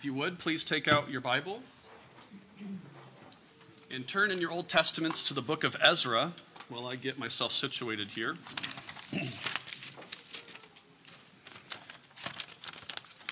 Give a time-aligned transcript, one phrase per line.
[0.00, 1.60] If you would, please take out your Bible
[3.90, 6.32] and turn in your Old Testaments to the book of Ezra
[6.70, 8.36] while I get myself situated here.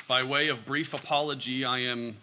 [0.06, 2.18] By way of brief apology, I am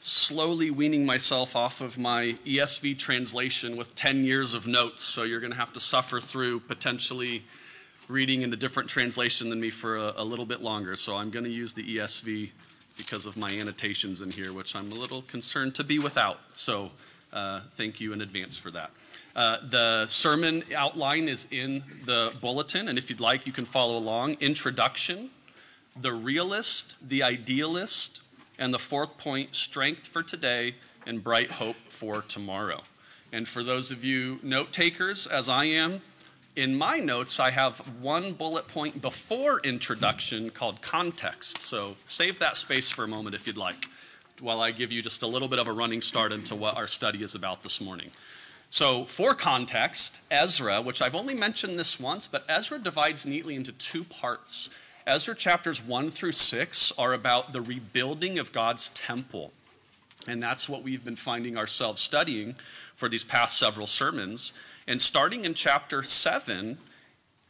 [0.00, 5.40] slowly weaning myself off of my ESV translation with 10 years of notes, so you're
[5.40, 7.42] going to have to suffer through potentially
[8.06, 10.94] reading in a different translation than me for a, a little bit longer.
[10.94, 12.50] So I'm going to use the ESV
[12.96, 16.38] because of my annotations in here, which I'm a little concerned to be without.
[16.52, 16.90] So
[17.32, 18.90] uh, thank you in advance for that.
[19.34, 23.96] Uh, the sermon outline is in the bulletin, and if you'd like, you can follow
[23.96, 24.36] along.
[24.40, 25.30] Introduction,
[25.98, 28.20] the realist, the idealist,
[28.58, 30.74] and the fourth point, strength for today
[31.06, 32.82] and bright hope for tomorrow.
[33.32, 36.02] And for those of you note takers, as I am,
[36.54, 41.62] in my notes, I have one bullet point before introduction called context.
[41.62, 43.86] So save that space for a moment if you'd like,
[44.40, 46.86] while I give you just a little bit of a running start into what our
[46.86, 48.10] study is about this morning.
[48.68, 53.70] So, for context, Ezra, which I've only mentioned this once, but Ezra divides neatly into
[53.72, 54.70] two parts.
[55.06, 59.52] Ezra chapters 1 through 6 are about the rebuilding of God's temple.
[60.26, 62.54] And that's what we've been finding ourselves studying
[62.94, 64.54] for these past several sermons.
[64.86, 66.78] And starting in chapter 7,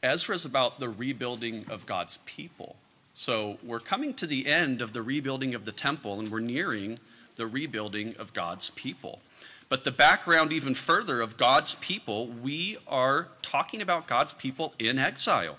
[0.03, 2.77] Ezra is about the rebuilding of God's people.
[3.15, 6.99] So we're coming to the end of the rebuilding of the temple, and we're nearing
[7.37, 9.21] the rebuilding of God's people.
[9.69, 14.99] But the background, even further, of God's people, we are talking about God's people in
[14.99, 15.57] exile.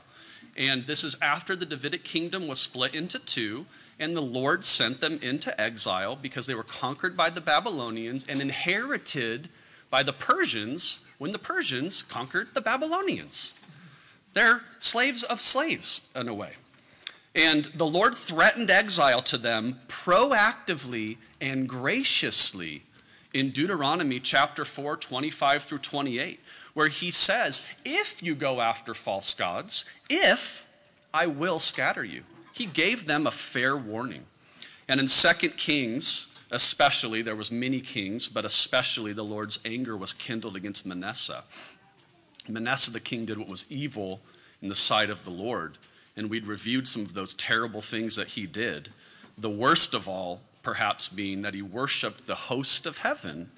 [0.56, 3.66] And this is after the Davidic kingdom was split into two,
[4.00, 8.42] and the Lord sent them into exile because they were conquered by the Babylonians and
[8.42, 9.50] inherited
[9.94, 13.54] by the Persians when the Persians conquered the Babylonians.
[14.34, 16.54] They're slaves of slaves, in a way.
[17.36, 22.82] And the Lord threatened exile to them proactively and graciously
[23.36, 26.40] in Deuteronomy chapter 4, 25 through 28,
[26.74, 30.66] where he says, If you go after false gods, if
[31.14, 32.24] I will scatter you.
[32.56, 34.26] He gave them a fair warning.
[34.88, 40.14] And in 2 Kings, especially, there was many kings, but especially the Lord's anger was
[40.14, 41.44] kindled against Manasseh.
[42.48, 44.22] Manasseh the king did what was evil
[44.62, 45.80] in the sight of the Lord,
[46.16, 48.90] and we'd reviewed some of those terrible things that he did.
[49.38, 53.50] The worst of all, perhaps, being that he worshiped the host of heaven,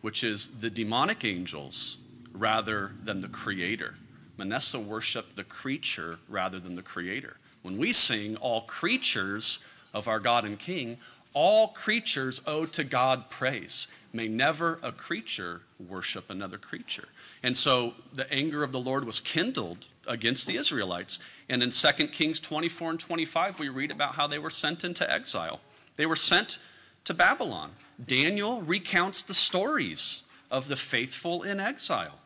[0.00, 1.98] which is the demonic angels,
[2.32, 3.96] rather than the creator.
[4.38, 7.36] Manasseh worshiped the creature rather than the creator.
[7.62, 10.96] When we sing, all creatures of our God and King
[11.34, 13.88] all creatures owe to God praise.
[14.12, 17.08] May never a creature worship another creature.
[17.42, 21.18] And so the anger of the Lord was kindled against the Israelites.
[21.48, 25.10] And in 2 Kings 24 and 25, we read about how they were sent into
[25.10, 25.60] exile.
[25.96, 26.58] They were sent
[27.04, 27.72] to Babylon.
[28.04, 32.18] Daniel recounts the stories of the faithful in exile.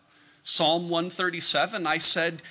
[0.42, 2.42] Psalm 137, I said,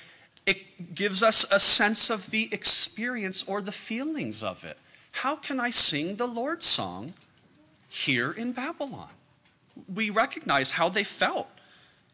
[0.46, 4.76] it gives us a sense of the experience or the feelings of it.
[5.12, 7.14] How can I sing the Lord's song
[7.88, 9.10] here in Babylon?
[9.92, 11.48] We recognize how they felt.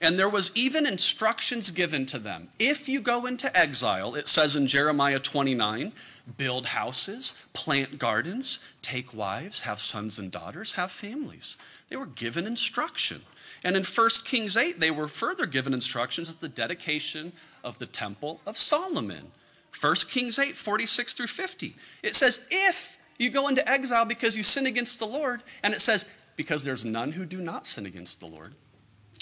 [0.00, 2.48] And there was even instructions given to them.
[2.58, 5.92] If you go into exile, it says in Jeremiah 29,
[6.36, 11.58] build houses, plant gardens, take wives, have sons and daughters, have families.
[11.88, 13.22] They were given instruction.
[13.64, 17.32] And in 1 Kings 8, they were further given instructions at the dedication
[17.64, 19.32] of the Temple of Solomon.
[19.80, 21.76] 1 Kings 8, 46 through 50.
[22.02, 25.80] It says, if you go into exile because you sin against the Lord, and it
[25.80, 28.54] says, because there's none who do not sin against the Lord.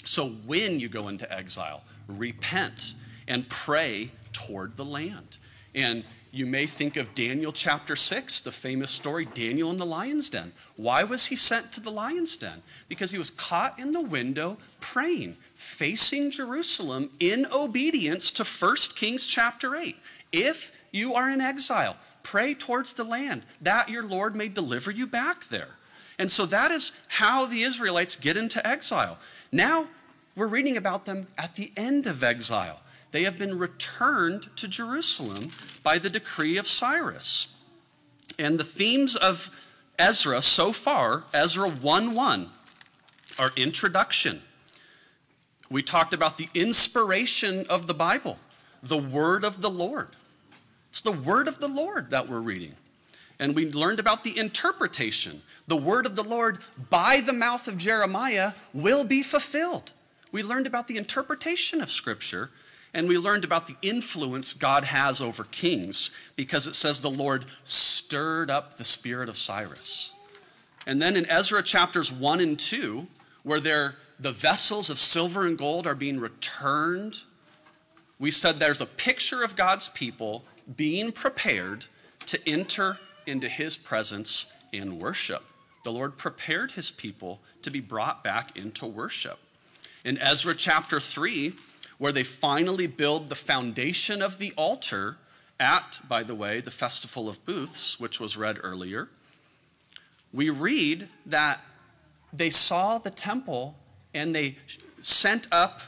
[0.05, 2.93] So when you go into exile, repent
[3.27, 5.37] and pray toward the land.
[5.75, 10.29] And you may think of Daniel chapter 6, the famous story, Daniel in the lion's
[10.29, 10.51] den.
[10.75, 12.61] Why was he sent to the lion's den?
[12.87, 19.25] Because he was caught in the window praying, facing Jerusalem in obedience to 1 Kings
[19.25, 19.95] chapter 8.
[20.31, 25.07] If you are in exile, pray towards the land that your Lord may deliver you
[25.07, 25.69] back there.
[26.19, 29.17] And so that is how the Israelites get into exile.
[29.51, 29.87] Now
[30.35, 32.79] we're reading about them at the end of exile
[33.11, 35.49] they have been returned to Jerusalem
[35.83, 37.47] by the decree of Cyrus.
[38.37, 39.49] And the themes of
[39.97, 42.49] Ezra so far, Ezra 1 1,
[43.39, 44.41] are introduction.
[45.69, 48.37] We talked about the inspiration of the Bible,
[48.83, 50.09] the word of the Lord.
[50.89, 52.75] It's the word of the Lord that we're reading.
[53.39, 55.41] And we learned about the interpretation.
[55.67, 56.59] The word of the Lord
[56.89, 59.91] by the mouth of Jeremiah will be fulfilled.
[60.31, 62.49] We learned about the interpretation of Scripture
[62.93, 67.45] And we learned about the influence God has over kings because it says the Lord
[67.63, 70.13] stirred up the spirit of Cyrus.
[70.85, 73.07] And then in Ezra chapters 1 and 2,
[73.43, 77.21] where the vessels of silver and gold are being returned,
[78.19, 80.43] we said there's a picture of God's people
[80.75, 81.85] being prepared
[82.25, 85.43] to enter into his presence in worship.
[85.83, 89.39] The Lord prepared his people to be brought back into worship.
[90.03, 91.53] In Ezra chapter 3,
[91.97, 95.17] where they finally build the foundation of the altar
[95.59, 99.09] at, by the way, the Festival of Booths, which was read earlier,
[100.33, 101.61] we read that
[102.33, 103.77] they saw the temple
[104.13, 104.57] and they
[105.01, 105.81] sent up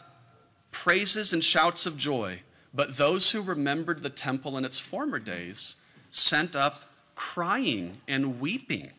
[0.72, 2.42] praises and shouts of joy.
[2.74, 5.78] But those who remembered the temple in its former days
[6.12, 6.84] sent up
[7.16, 8.92] crying and weeping.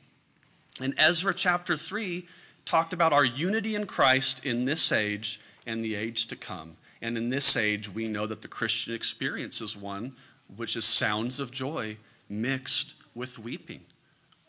[0.81, 2.27] And Ezra chapter 3
[2.65, 6.77] talked about our unity in Christ in this age and the age to come.
[7.03, 10.13] And in this age, we know that the Christian experience is one
[10.57, 11.97] which is sounds of joy
[12.29, 13.81] mixed with weeping.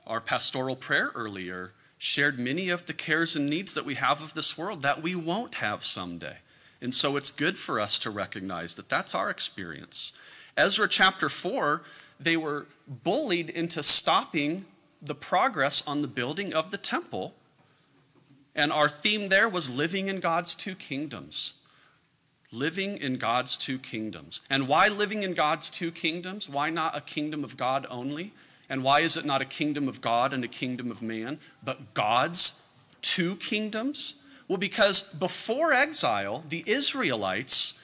[0.06, 4.33] Our pastoral prayer earlier shared many of the cares and needs that we have of
[4.33, 6.38] this world that we won't have someday.
[6.81, 10.13] And so it's good for us to recognize that that's our experience.
[10.57, 11.83] Ezra chapter 4,
[12.19, 14.66] they were bullied into stopping
[15.01, 17.33] the progress on the building of the temple.
[18.56, 21.54] And our theme there was living in God's two kingdoms.
[22.51, 24.42] Living in God's two kingdoms.
[24.50, 26.50] And why living in God's two kingdoms?
[26.50, 28.34] Why not a kingdom of God only?
[28.69, 31.94] And why is it not a kingdom of God and a kingdom of man, but
[31.94, 32.68] God's
[33.01, 34.16] two kingdoms?
[34.51, 37.75] Well, because before exile, the Israelites,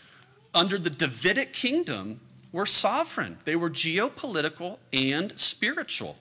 [0.53, 2.19] under the Davidic kingdom,
[2.51, 3.37] were sovereign.
[3.45, 6.17] They were geopolitical and spiritual.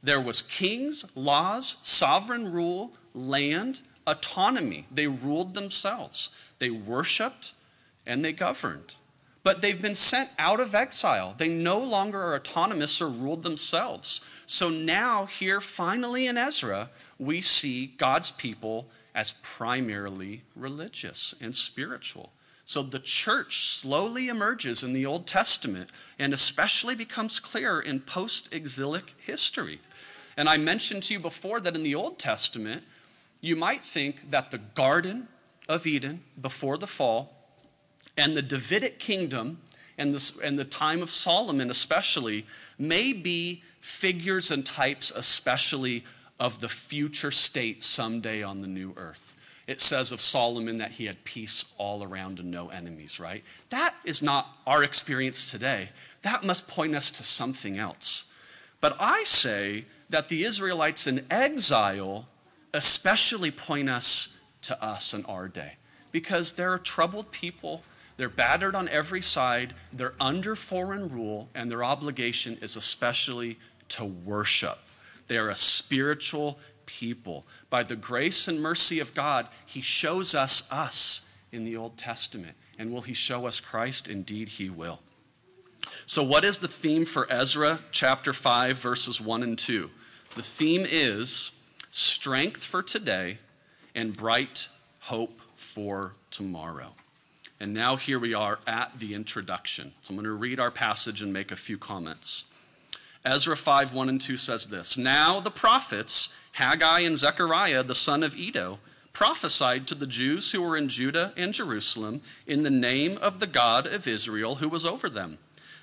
[0.00, 4.86] There was kings, laws, sovereign rule, land, autonomy.
[4.88, 6.30] They ruled themselves.
[6.60, 7.52] They worshiped
[8.06, 8.94] and they governed.
[9.42, 11.34] But they've been sent out of exile.
[11.36, 14.20] They no longer are autonomous or ruled themselves.
[14.46, 18.86] So now, here, finally in Ezra, we see God's people
[19.18, 22.30] as primarily religious and spiritual.
[22.64, 28.54] So the church slowly emerges in the Old Testament and especially becomes clear in post
[28.54, 29.80] exilic history.
[30.36, 32.84] And I mentioned to you before that in the Old Testament,
[33.40, 35.26] you might think that the Garden
[35.68, 37.34] of Eden before the fall
[38.16, 39.58] and the Davidic kingdom
[39.98, 40.10] and,
[40.44, 42.46] and the time of Solomon, especially,
[42.78, 46.04] may be figures and types, especially
[46.40, 49.38] of the future state someday on the new earth.
[49.66, 53.44] It says of Solomon that he had peace all around and no enemies, right?
[53.68, 55.90] That is not our experience today.
[56.22, 58.32] That must point us to something else.
[58.80, 62.26] But I say that the Israelites in exile
[62.72, 65.74] especially point us to us in our day
[66.12, 67.82] because they're troubled people.
[68.16, 69.74] They're battered on every side.
[69.92, 73.58] They're under foreign rule, and their obligation is especially
[73.90, 74.78] to worship.
[75.28, 77.46] They are a spiritual people.
[77.70, 82.56] By the grace and mercy of God, He shows us us in the Old Testament.
[82.78, 84.08] And will He show us Christ?
[84.08, 85.00] Indeed, He will.
[86.06, 89.90] So, what is the theme for Ezra chapter 5, verses 1 and 2?
[90.34, 91.52] The theme is
[91.90, 93.38] strength for today
[93.94, 94.68] and bright
[95.00, 96.92] hope for tomorrow.
[97.60, 99.92] And now here we are at the introduction.
[100.02, 102.44] So I'm going to read our passage and make a few comments.
[103.28, 108.22] Ezra 5 1 and 2 says this Now the prophets, Haggai and Zechariah, the son
[108.22, 108.78] of Iddo,
[109.12, 113.46] prophesied to the Jews who were in Judah and Jerusalem in the name of the
[113.46, 115.36] God of Israel who was over them.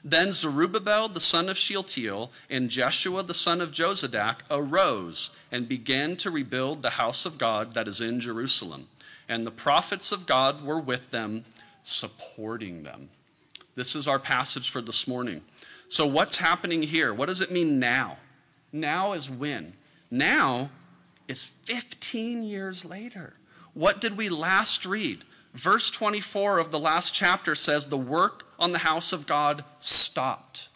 [0.03, 6.15] Then Zerubbabel the son of Shealtiel and Jeshua the son of Jozadak arose and began
[6.17, 8.87] to rebuild the house of God that is in Jerusalem.
[9.29, 11.45] And the prophets of God were with them,
[11.83, 13.09] supporting them.
[13.75, 15.41] This is our passage for this morning.
[15.87, 17.13] So, what's happening here?
[17.13, 18.17] What does it mean now?
[18.71, 19.73] Now is when?
[20.11, 20.69] Now
[21.27, 23.33] is 15 years later.
[23.73, 25.23] What did we last read?
[25.53, 30.67] Verse 24 of the last chapter says the work on the house of God stopped.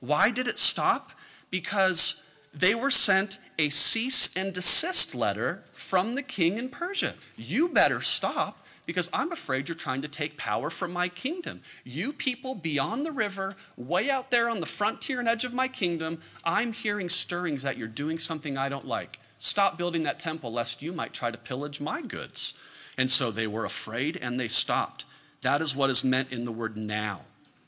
[0.00, 1.12] Why did it stop?
[1.50, 7.14] Because they were sent a cease and desist letter from the king in Persia.
[7.36, 11.60] You better stop because I'm afraid you're trying to take power from my kingdom.
[11.84, 15.68] You people beyond the river, way out there on the frontier and edge of my
[15.68, 19.18] kingdom, I'm hearing stirrings that you're doing something I don't like.
[19.38, 22.54] Stop building that temple, lest you might try to pillage my goods.
[22.96, 25.04] And so they were afraid and they stopped.
[25.42, 27.22] That is what is meant in the word now.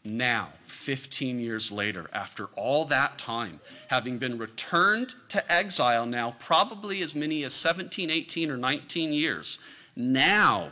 [0.04, 7.02] Now, 15 years later, after all that time, having been returned to exile now, probably
[7.02, 9.58] as many as 17, 18, or 19 years,
[9.94, 10.70] now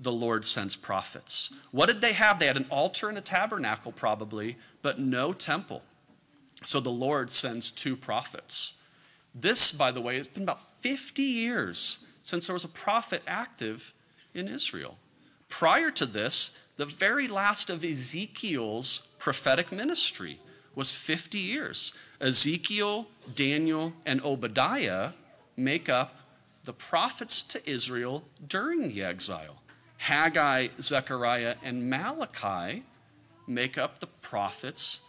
[0.00, 1.52] the Lord sends prophets.
[1.70, 2.38] What did they have?
[2.38, 5.82] They had an altar and a tabernacle, probably, but no temple.
[6.62, 8.74] So the Lord sends two prophets.
[9.34, 13.94] This, by the way, has been about 50 years since there was a prophet active
[14.34, 14.98] in Israel.
[15.48, 20.40] Prior to this, the very last of Ezekiel's prophetic ministry
[20.74, 21.92] was 50 years.
[22.20, 25.12] Ezekiel, Daniel, and Obadiah
[25.56, 26.18] make up
[26.64, 29.62] the prophets to Israel during the exile.
[29.98, 32.84] Haggai, Zechariah, and Malachi
[33.46, 35.02] make up the prophets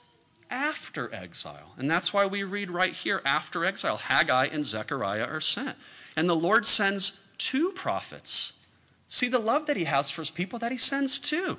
[0.50, 1.74] after exile.
[1.78, 5.76] And that's why we read right here after exile, Haggai and Zechariah are sent.
[6.16, 8.54] And the Lord sends two prophets.
[9.08, 11.58] See the love that he has for his people that he sends two.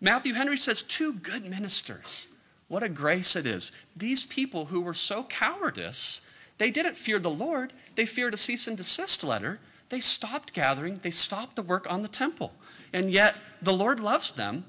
[0.00, 2.28] Matthew Henry says, two good ministers.
[2.68, 3.70] What a grace it is.
[3.96, 6.22] These people who were so cowardice,
[6.58, 9.60] they didn't fear the Lord, they feared a cease and desist letter.
[9.92, 12.54] They stopped gathering, they stopped the work on the temple.
[12.94, 14.64] And yet the Lord loves them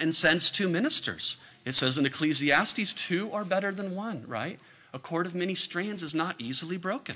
[0.00, 1.36] and sends two ministers.
[1.64, 4.58] It says in Ecclesiastes, two are better than one, right?
[4.92, 7.14] A cord of many strands is not easily broken.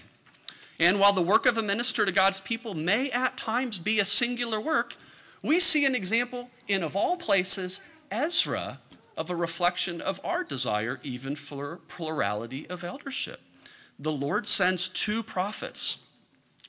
[0.78, 4.04] And while the work of a minister to God's people may at times be a
[4.04, 4.94] singular work,
[5.42, 7.80] we see an example in, of all places,
[8.12, 8.78] Ezra,
[9.16, 13.40] of a reflection of our desire even for plurality of eldership.
[13.98, 15.98] The Lord sends two prophets,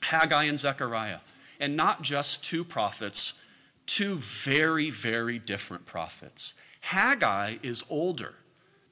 [0.04, 1.20] Haggai and Zechariah,
[1.60, 3.42] and not just two prophets,
[3.86, 6.54] two very, very different prophets.
[6.80, 8.34] Haggai is older,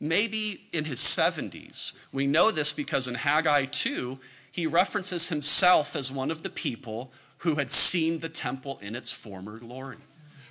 [0.00, 1.92] maybe in his 70s.
[2.12, 4.18] We know this because in Haggai 2,
[4.50, 9.12] he references himself as one of the people who had seen the temple in its
[9.12, 9.96] former glory.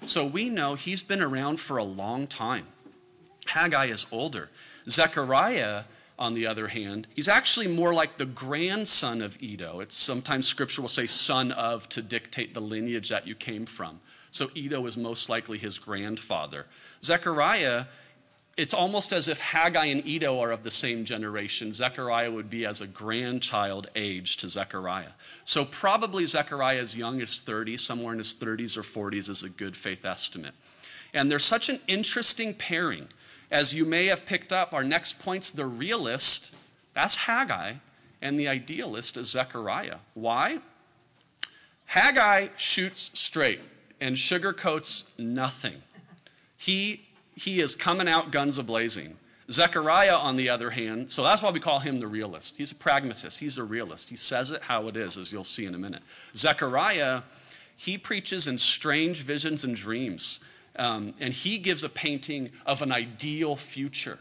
[0.05, 2.67] So we know he's been around for a long time.
[3.45, 4.49] Haggai is older.
[4.89, 5.83] Zechariah,
[6.21, 9.79] on the other hand, he's actually more like the grandson of Iddo.
[9.79, 13.99] It's sometimes scripture will say son of to dictate the lineage that you came from.
[14.29, 16.67] So Iddo is most likely his grandfather.
[17.03, 17.85] Zechariah,
[18.55, 21.73] it's almost as if Haggai and Iddo are of the same generation.
[21.73, 25.13] Zechariah would be as a grandchild age to Zechariah.
[25.43, 29.49] So probably Zechariah as young as 30, somewhere in his 30s or 40s is a
[29.49, 30.53] good faith estimate.
[31.15, 33.07] And there's such an interesting pairing.
[33.51, 36.55] As you may have picked up, our next point's the realist,
[36.93, 37.73] that's Haggai,
[38.21, 39.97] and the idealist is Zechariah.
[40.13, 40.59] Why?
[41.85, 43.59] Haggai shoots straight
[43.99, 45.83] and sugarcoats nothing.
[46.55, 47.01] He,
[47.35, 49.17] he is coming out guns a blazing.
[49.51, 52.55] Zechariah, on the other hand, so that's why we call him the realist.
[52.55, 54.09] He's a pragmatist, he's a realist.
[54.09, 56.01] He says it how it is, as you'll see in a minute.
[56.35, 57.23] Zechariah,
[57.75, 60.39] he preaches in strange visions and dreams,
[60.77, 64.19] um, and he gives a painting of an ideal future.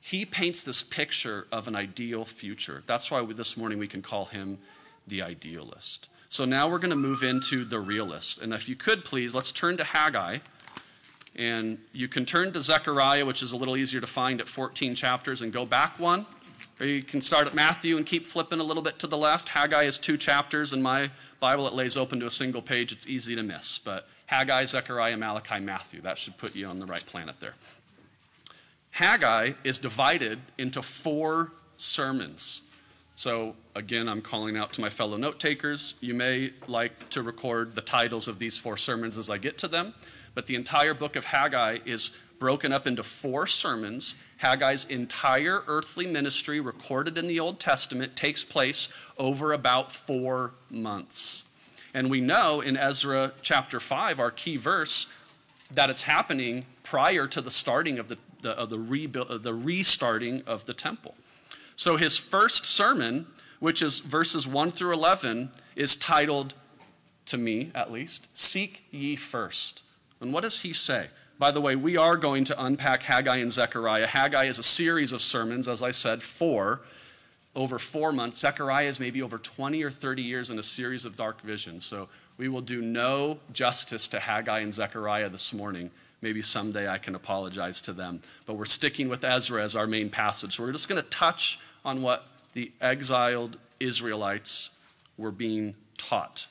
[0.00, 2.82] He paints this picture of an ideal future.
[2.86, 4.58] That's why we, this morning we can call him
[5.06, 6.08] the idealist.
[6.30, 8.40] So now we're going to move into the realist.
[8.40, 10.38] And if you could please, let's turn to Haggai.
[11.36, 14.94] And you can turn to Zechariah, which is a little easier to find at 14
[14.94, 16.26] chapters, and go back one.
[16.80, 19.50] Or you can start at Matthew and keep flipping a little bit to the left.
[19.50, 20.72] Haggai is two chapters.
[20.72, 22.92] In my Bible, it lays open to a single page.
[22.92, 23.78] It's easy to miss.
[23.78, 26.00] But Haggai, Zechariah, Malachi, Matthew.
[26.02, 27.54] That should put you on the right planet there.
[28.92, 32.62] Haggai is divided into four sermons.
[33.16, 35.94] So, again, I'm calling out to my fellow note takers.
[36.00, 39.68] You may like to record the titles of these four sermons as I get to
[39.68, 39.94] them,
[40.36, 44.14] but the entire book of Haggai is broken up into four sermons.
[44.36, 51.49] Haggai's entire earthly ministry, recorded in the Old Testament, takes place over about four months.
[51.94, 55.06] And we know in Ezra chapter 5, our key verse,
[55.72, 59.54] that it's happening prior to the starting of the, the, of the, rebuild, uh, the
[59.54, 61.14] restarting of the temple.
[61.76, 63.26] So his first sermon,
[63.58, 66.54] which is verses 1 through 11, is titled,
[67.26, 69.82] to me at least, Seek Ye First.
[70.20, 71.08] And what does he say?
[71.38, 74.06] By the way, we are going to unpack Haggai and Zechariah.
[74.06, 76.82] Haggai is a series of sermons, as I said, four,
[77.60, 78.38] over four months.
[78.38, 81.84] Zechariah is maybe over 20 or 30 years in a series of dark visions.
[81.84, 85.90] So we will do no justice to Haggai and Zechariah this morning.
[86.22, 88.22] Maybe someday I can apologize to them.
[88.46, 90.56] But we're sticking with Ezra as our main passage.
[90.56, 94.70] So we're just going to touch on what the exiled Israelites
[95.18, 96.46] were being taught.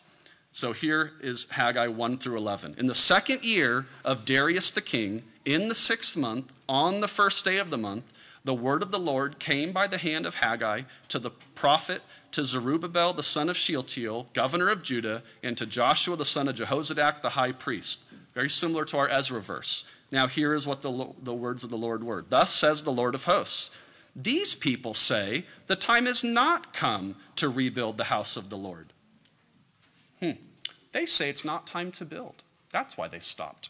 [0.51, 2.75] So here is Haggai 1 through 11.
[2.77, 7.45] In the second year of Darius the king, in the sixth month, on the first
[7.45, 8.03] day of the month,
[8.43, 12.45] the word of the Lord came by the hand of Haggai to the prophet, to
[12.45, 17.21] Zerubbabel the son of Shealtiel, governor of Judah, and to Joshua the son of Jehozadak
[17.21, 17.99] the high priest.
[18.33, 19.85] Very similar to our Ezra verse.
[20.11, 22.25] Now, here is what the, the words of the Lord were.
[22.27, 23.71] Thus says the Lord of hosts
[24.15, 28.87] these people say the time has not come to rebuild the house of the Lord.
[30.19, 30.31] Hmm.
[30.91, 32.43] They say it's not time to build.
[32.71, 33.69] That's why they stopped.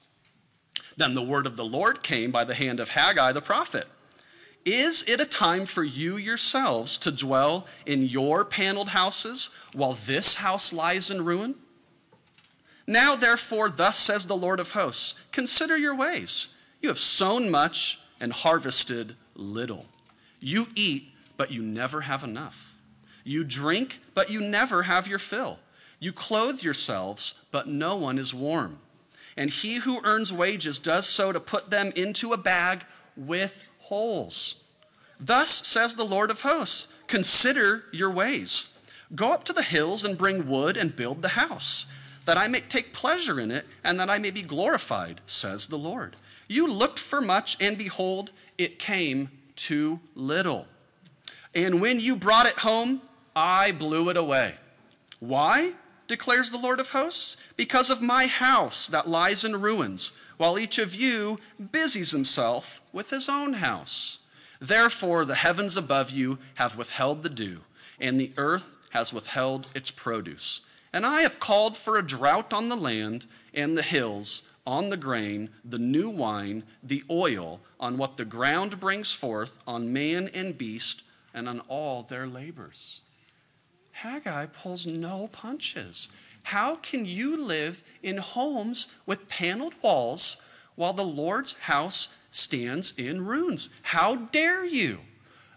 [0.97, 3.87] Then the word of the Lord came by the hand of Haggai the prophet.
[4.65, 10.35] Is it a time for you yourselves to dwell in your paneled houses while this
[10.35, 11.55] house lies in ruin?
[12.85, 16.55] Now, therefore, thus says the Lord of hosts Consider your ways.
[16.81, 19.85] You have sown much and harvested little.
[20.39, 22.75] You eat, but you never have enough.
[23.23, 25.59] You drink, but you never have your fill.
[25.99, 28.79] You clothe yourselves, but no one is warm.
[29.37, 32.85] And he who earns wages does so to put them into a bag
[33.15, 34.55] with holes.
[35.19, 38.77] Thus says the Lord of hosts Consider your ways.
[39.15, 41.87] Go up to the hills and bring wood and build the house,
[42.25, 45.77] that I may take pleasure in it and that I may be glorified, says the
[45.77, 46.15] Lord.
[46.47, 50.67] You looked for much, and behold, it came too little.
[51.55, 53.01] And when you brought it home,
[53.35, 54.55] I blew it away.
[55.19, 55.73] Why?
[56.09, 57.37] Declares the Lord of hosts.
[57.55, 61.39] Because of my house that lies in ruins, while each of you
[61.71, 64.17] busies himself with his own house.
[64.59, 67.61] Therefore, the heavens above you have withheld the dew,
[67.99, 70.63] and the earth has withheld its produce.
[70.91, 74.97] And I have called for a drought on the land and the hills, on the
[74.97, 80.57] grain, the new wine, the oil, on what the ground brings forth, on man and
[80.57, 83.01] beast, and on all their labors.
[83.99, 86.07] Haggai pulls no punches.
[86.43, 90.41] How can you live in homes with paneled walls
[90.75, 93.69] while the Lord's house stands in ruins?
[93.81, 94.99] How dare you?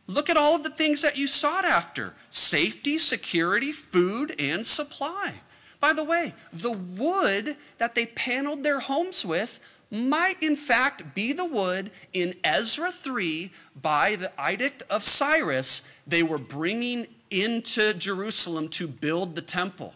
[0.09, 5.35] Look at all of the things that you sought after safety, security, food, and supply.
[5.79, 11.33] By the way, the wood that they paneled their homes with might in fact be
[11.33, 18.69] the wood in Ezra 3 by the edict of Cyrus they were bringing into Jerusalem
[18.71, 19.95] to build the temple.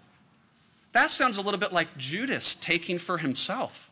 [0.93, 3.91] That sounds a little bit like Judas taking for himself.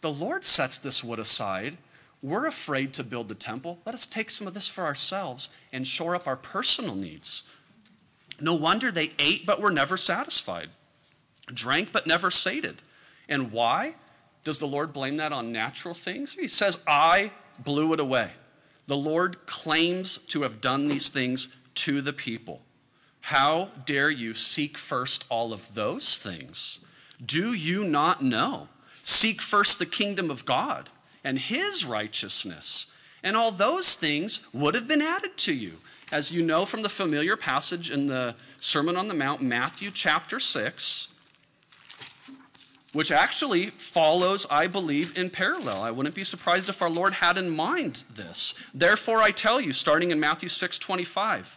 [0.00, 1.76] The Lord sets this wood aside.
[2.22, 3.80] We're afraid to build the temple.
[3.84, 7.42] Let us take some of this for ourselves and shore up our personal needs.
[8.40, 10.70] No wonder they ate but were never satisfied,
[11.52, 12.82] drank but never sated.
[13.28, 13.96] And why?
[14.42, 16.34] Does the Lord blame that on natural things?
[16.34, 18.32] He says, I blew it away.
[18.86, 22.62] The Lord claims to have done these things to the people.
[23.22, 26.84] How dare you seek first all of those things?
[27.24, 28.68] Do you not know?
[29.02, 30.88] Seek first the kingdom of God
[31.24, 32.86] and his righteousness,
[33.22, 35.74] and all those things would have been added to you.
[36.10, 40.38] As you know from the familiar passage in the Sermon on the Mount, Matthew chapter
[40.38, 41.08] 6,
[42.92, 45.80] which actually follows, I believe, in parallel.
[45.82, 48.54] I wouldn't be surprised if our Lord had in mind this.
[48.74, 51.56] Therefore, I tell you, starting in Matthew 6 25,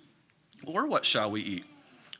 [0.65, 1.65] Or what shall we eat?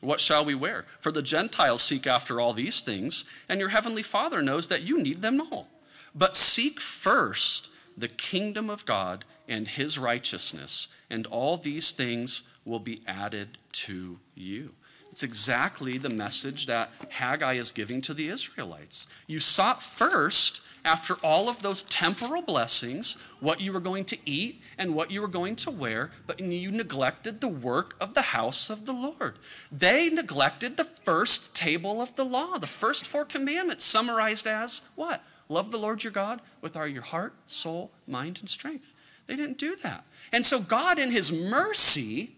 [0.00, 0.84] What shall we wear?
[1.00, 5.00] For the Gentiles seek after all these things, and your heavenly Father knows that you
[5.00, 5.68] need them all.
[6.14, 12.80] But seek first the kingdom of God and his righteousness, and all these things will
[12.80, 14.72] be added to you.
[15.12, 19.06] It's exactly the message that Haggai is giving to the Israelites.
[19.26, 24.60] You sought first after all of those temporal blessings, what you were going to eat
[24.78, 28.68] and what you were going to wear, but you neglected the work of the house
[28.68, 29.38] of the Lord.
[29.70, 35.22] They neglected the first table of the law, the first four commandments, summarized as what?
[35.48, 38.94] Love the Lord your God with all your heart, soul, mind, and strength.
[39.26, 40.04] They didn't do that.
[40.32, 42.32] And so God, in his mercy,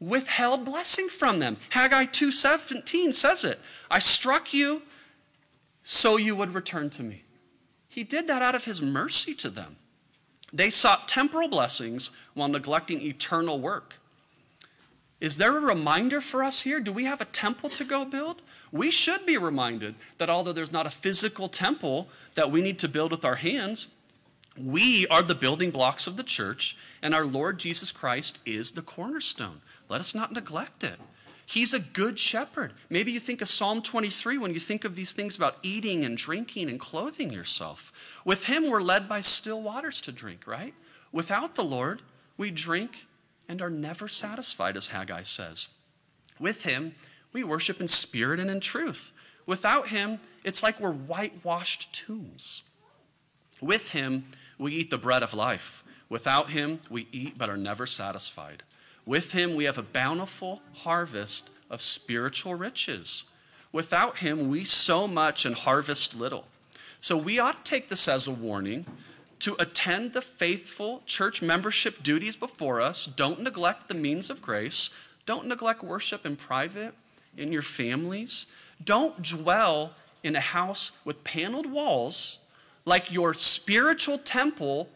[0.00, 1.58] withheld blessing from them.
[1.70, 3.60] Haggai 2:17 says it.
[3.90, 4.82] I struck you
[5.90, 7.24] so you would return to me.
[7.88, 9.74] He did that out of his mercy to them.
[10.52, 13.96] They sought temporal blessings while neglecting eternal work.
[15.20, 16.78] Is there a reminder for us here?
[16.78, 18.40] Do we have a temple to go build?
[18.70, 22.88] We should be reminded that although there's not a physical temple that we need to
[22.88, 23.88] build with our hands,
[24.56, 28.82] we are the building blocks of the church, and our Lord Jesus Christ is the
[28.82, 29.60] cornerstone.
[29.88, 31.00] Let us not neglect it.
[31.50, 32.74] He's a good shepherd.
[32.90, 36.16] Maybe you think of Psalm 23 when you think of these things about eating and
[36.16, 37.92] drinking and clothing yourself.
[38.24, 40.74] With him, we're led by still waters to drink, right?
[41.10, 42.02] Without the Lord,
[42.36, 43.08] we drink
[43.48, 45.70] and are never satisfied, as Haggai says.
[46.38, 46.94] With him,
[47.32, 49.10] we worship in spirit and in truth.
[49.44, 52.62] Without him, it's like we're whitewashed tombs.
[53.60, 55.82] With him, we eat the bread of life.
[56.08, 58.62] Without him, we eat but are never satisfied.
[59.10, 63.24] With him, we have a bountiful harvest of spiritual riches.
[63.72, 66.46] Without him, we sow much and harvest little.
[67.00, 68.86] So we ought to take this as a warning
[69.40, 73.04] to attend the faithful church membership duties before us.
[73.04, 74.90] Don't neglect the means of grace.
[75.26, 76.94] Don't neglect worship in private,
[77.36, 78.46] in your families.
[78.84, 82.38] Don't dwell in a house with paneled walls
[82.84, 84.88] like your spiritual temple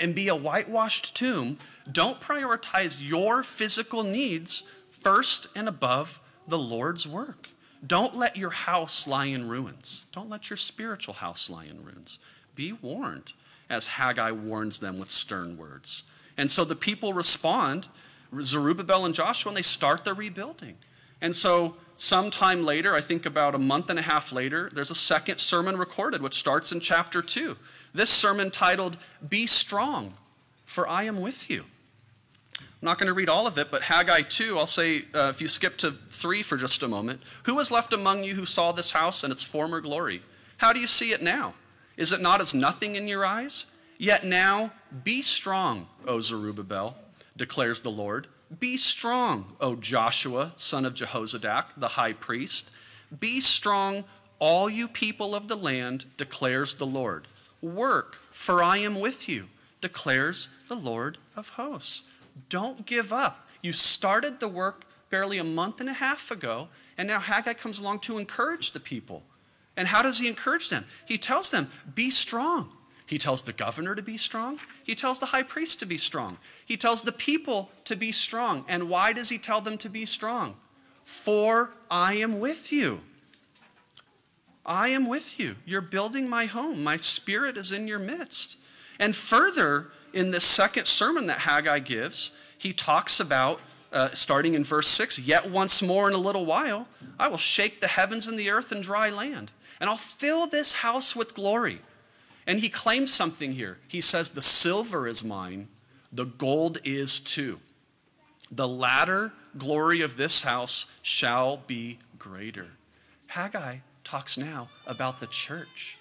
[0.00, 1.58] and be a whitewashed tomb
[1.90, 7.48] don't prioritize your physical needs first and above the Lord's work.
[7.86, 10.04] Don't let your house lie in ruins.
[10.12, 12.18] Don't let your spiritual house lie in ruins.
[12.54, 13.34] Be warned,
[13.70, 16.02] as Haggai warns them with stern words.
[16.36, 17.88] And so the people respond,
[18.40, 20.76] Zerubbabel and Joshua, and they start the rebuilding.
[21.20, 24.94] And so sometime later, I think about a month and a half later, there's a
[24.94, 27.56] second sermon recorded, which starts in chapter 2.
[27.96, 30.12] This sermon titled, Be Strong,
[30.66, 31.64] for I am with you.
[32.60, 35.40] I'm not going to read all of it, but Haggai 2, I'll say, uh, if
[35.40, 37.22] you skip to 3 for just a moment.
[37.44, 40.20] Who was left among you who saw this house in its former glory?
[40.58, 41.54] How do you see it now?
[41.96, 43.64] Is it not as nothing in your eyes?
[43.96, 46.98] Yet now, be strong, O Zerubbabel,
[47.34, 48.26] declares the Lord.
[48.60, 52.72] Be strong, O Joshua, son of Jehozadak, the high priest.
[53.18, 54.04] Be strong,
[54.38, 57.26] all you people of the land, declares the Lord.
[57.66, 59.48] Work, for I am with you,
[59.80, 62.04] declares the Lord of hosts.
[62.48, 63.48] Don't give up.
[63.62, 67.80] You started the work barely a month and a half ago, and now Haggai comes
[67.80, 69.22] along to encourage the people.
[69.76, 70.84] And how does he encourage them?
[71.04, 72.72] He tells them, be strong.
[73.06, 74.58] He tells the governor to be strong.
[74.82, 76.38] He tells the high priest to be strong.
[76.64, 78.64] He tells the people to be strong.
[78.68, 80.56] And why does he tell them to be strong?
[81.04, 83.00] For I am with you.
[84.66, 85.54] I am with you.
[85.64, 86.82] You're building my home.
[86.82, 88.56] My spirit is in your midst.
[88.98, 93.60] And further, in this second sermon that Haggai gives, he talks about,
[93.92, 97.80] uh, starting in verse 6, yet once more in a little while, I will shake
[97.80, 101.80] the heavens and the earth and dry land, and I'll fill this house with glory.
[102.46, 103.78] And he claims something here.
[103.86, 105.68] He says, The silver is mine,
[106.12, 107.60] the gold is too.
[108.50, 112.68] The latter glory of this house shall be greater.
[113.28, 115.98] Haggai talks now about the church.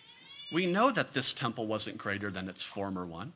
[0.51, 3.33] We know that this temple wasn't greater than its former one.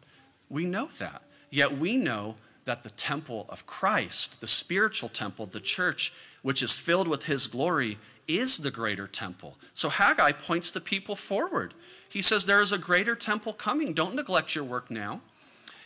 [0.48, 1.24] We know that.
[1.50, 6.76] Yet we know that the temple of Christ, the spiritual temple, the church, which is
[6.76, 9.58] filled with his glory, is the greater temple.
[9.74, 11.74] So Haggai points the people forward.
[12.08, 13.94] He says, There is a greater temple coming.
[13.94, 15.22] Don't neglect your work now.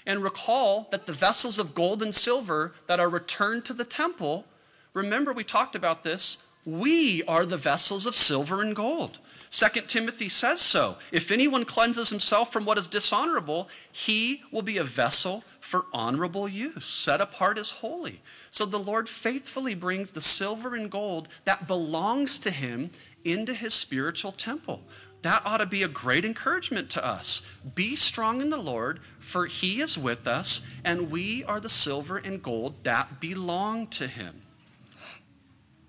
[0.06, 4.46] And recall that the vessels of gold and silver that are returned to the temple,
[4.94, 9.20] remember we talked about this, we are the vessels of silver and gold.
[9.50, 10.96] 2 Timothy says so.
[11.12, 16.48] If anyone cleanses himself from what is dishonorable, he will be a vessel for honorable
[16.48, 18.22] use, set apart as holy.
[18.50, 22.90] So the Lord faithfully brings the silver and gold that belongs to him
[23.24, 24.82] into his spiritual temple.
[25.22, 27.48] That ought to be a great encouragement to us.
[27.76, 32.18] Be strong in the Lord, for he is with us, and we are the silver
[32.18, 34.42] and gold that belong to him.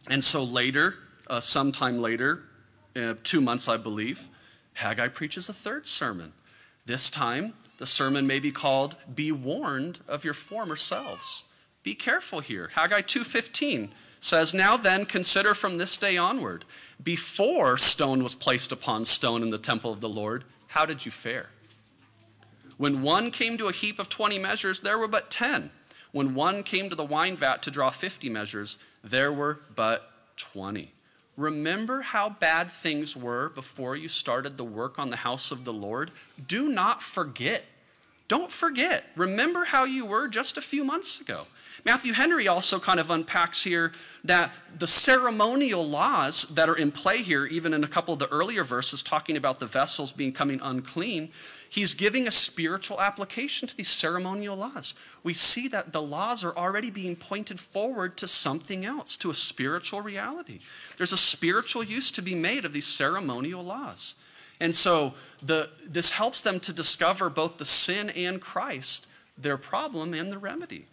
[0.08, 0.96] And so later,
[1.28, 2.42] uh, sometime later,
[2.96, 4.28] uh, two months, I believe,
[4.74, 6.32] Haggai preaches a third sermon.
[6.86, 11.44] This time, the sermon may be called Be Warned of Your Former Selves.
[11.82, 12.70] Be careful here.
[12.74, 16.64] Haggai 2:15 says, "Now then consider from this day onward,
[17.02, 21.10] before stone was placed upon stone in the temple of the Lord, how did you
[21.10, 21.50] fare?
[22.76, 25.70] When one came to a heap of 20 measures, there were but 10.
[26.12, 30.90] When one came to the wine vat to draw 50 measures, there were but 20."
[31.36, 35.72] Remember how bad things were before you started the work on the house of the
[35.72, 36.10] Lord?
[36.46, 37.64] Do not forget.
[38.28, 39.10] Don't forget.
[39.16, 41.46] Remember how you were just a few months ago.
[41.84, 47.22] Matthew Henry also kind of unpacks here that the ceremonial laws that are in play
[47.22, 51.30] here, even in a couple of the earlier verses talking about the vessels becoming unclean,
[51.74, 54.94] he's giving a spiritual application to these ceremonial laws.
[55.24, 59.34] We see that the laws are already being pointed forward to something else, to a
[59.34, 60.60] spiritual reality.
[60.96, 64.14] There's a spiritual use to be made of these ceremonial laws.
[64.60, 70.14] And so the, this helps them to discover both the sin and Christ, their problem
[70.14, 70.86] and the remedy.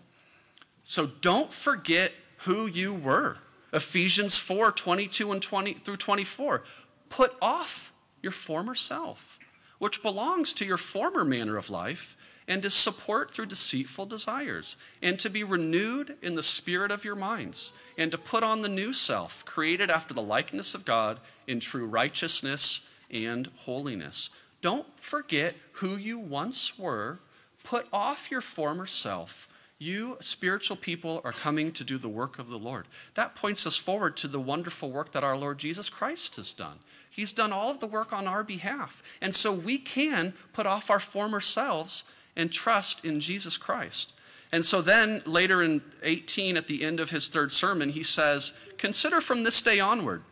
[0.84, 3.38] So don't forget who you were.
[3.72, 6.64] Ephesians 4 22 and 20 through 24.
[7.10, 9.38] Put off your former self,
[9.82, 12.16] which belongs to your former manner of life
[12.48, 17.16] and is support through deceitful desires, and to be renewed in the spirit of your
[17.16, 21.60] minds, and to put on the new self, created after the likeness of God in
[21.60, 24.30] true righteousness and holiness.
[24.62, 27.18] Don't forget who you once were.
[27.64, 29.48] Put off your former self
[29.82, 32.86] you spiritual people are coming to do the work of the Lord.
[33.16, 36.78] That points us forward to the wonderful work that our Lord Jesus Christ has done.
[37.12, 39.04] He's done all of the work on our behalf.
[39.22, 44.14] And so we can put off our former selves and trust in Jesus Christ.
[44.54, 48.58] And so then later in 18, at the end of his third sermon, he says,
[48.78, 50.24] Consider from this day onward,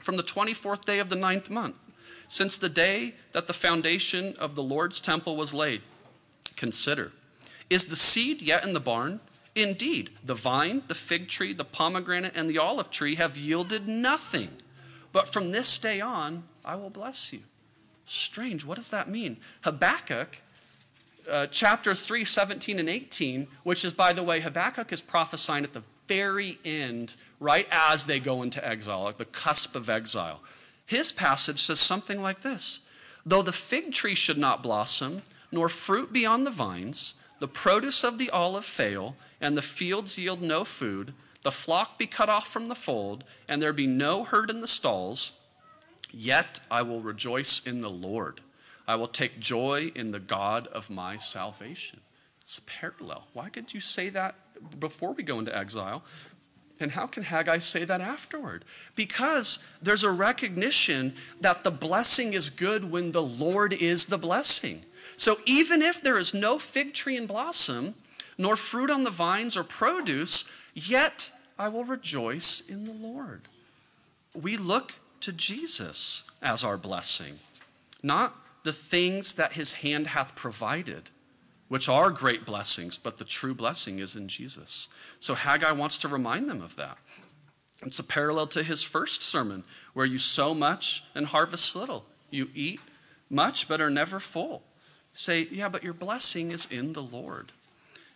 [0.00, 1.90] from the 24th day of the ninth month,
[2.28, 5.82] since the day that the foundation of the Lord's temple was laid,
[6.56, 7.12] consider
[7.68, 9.20] is the seed yet in the barn?
[9.54, 14.50] Indeed, the vine, the fig tree, the pomegranate, and the olive tree have yielded nothing.
[15.16, 17.38] But from this day on, I will bless you.
[18.04, 19.38] Strange, what does that mean?
[19.62, 20.42] Habakkuk,
[21.30, 25.72] uh, chapter 3, 17 and 18, which is, by the way, Habakkuk is prophesying at
[25.72, 30.42] the very end, right as they go into exile, at the cusp of exile.
[30.84, 32.80] His passage says something like this
[33.24, 38.04] Though the fig tree should not blossom, nor fruit be on the vines, the produce
[38.04, 41.14] of the olive fail, and the fields yield no food,
[41.46, 44.66] the flock be cut off from the fold, and there be no herd in the
[44.66, 45.38] stalls,
[46.10, 48.40] yet I will rejoice in the Lord.
[48.88, 52.00] I will take joy in the God of my salvation.
[52.40, 53.28] It's parallel.
[53.32, 54.34] Why could you say that
[54.80, 56.02] before we go into exile?
[56.80, 58.64] And how can Haggai say that afterward?
[58.96, 64.80] Because there's a recognition that the blessing is good when the Lord is the blessing.
[65.16, 67.94] So even if there is no fig tree in blossom,
[68.36, 73.42] nor fruit on the vines or produce, yet I will rejoice in the Lord.
[74.34, 77.38] We look to Jesus as our blessing,
[78.02, 81.10] not the things that his hand hath provided,
[81.68, 84.88] which are great blessings, but the true blessing is in Jesus.
[85.20, 86.98] So Haggai wants to remind them of that.
[87.82, 89.64] It's a parallel to his first sermon,
[89.94, 92.04] where you sow much and harvest little.
[92.30, 92.80] You eat
[93.30, 94.62] much but are never full
[95.18, 97.52] say, yeah, but your blessing is in the Lord.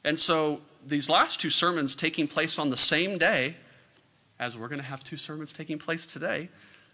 [0.05, 3.57] And so these last two sermons taking place on the same day,
[4.39, 6.49] as we're going to have two sermons taking place today,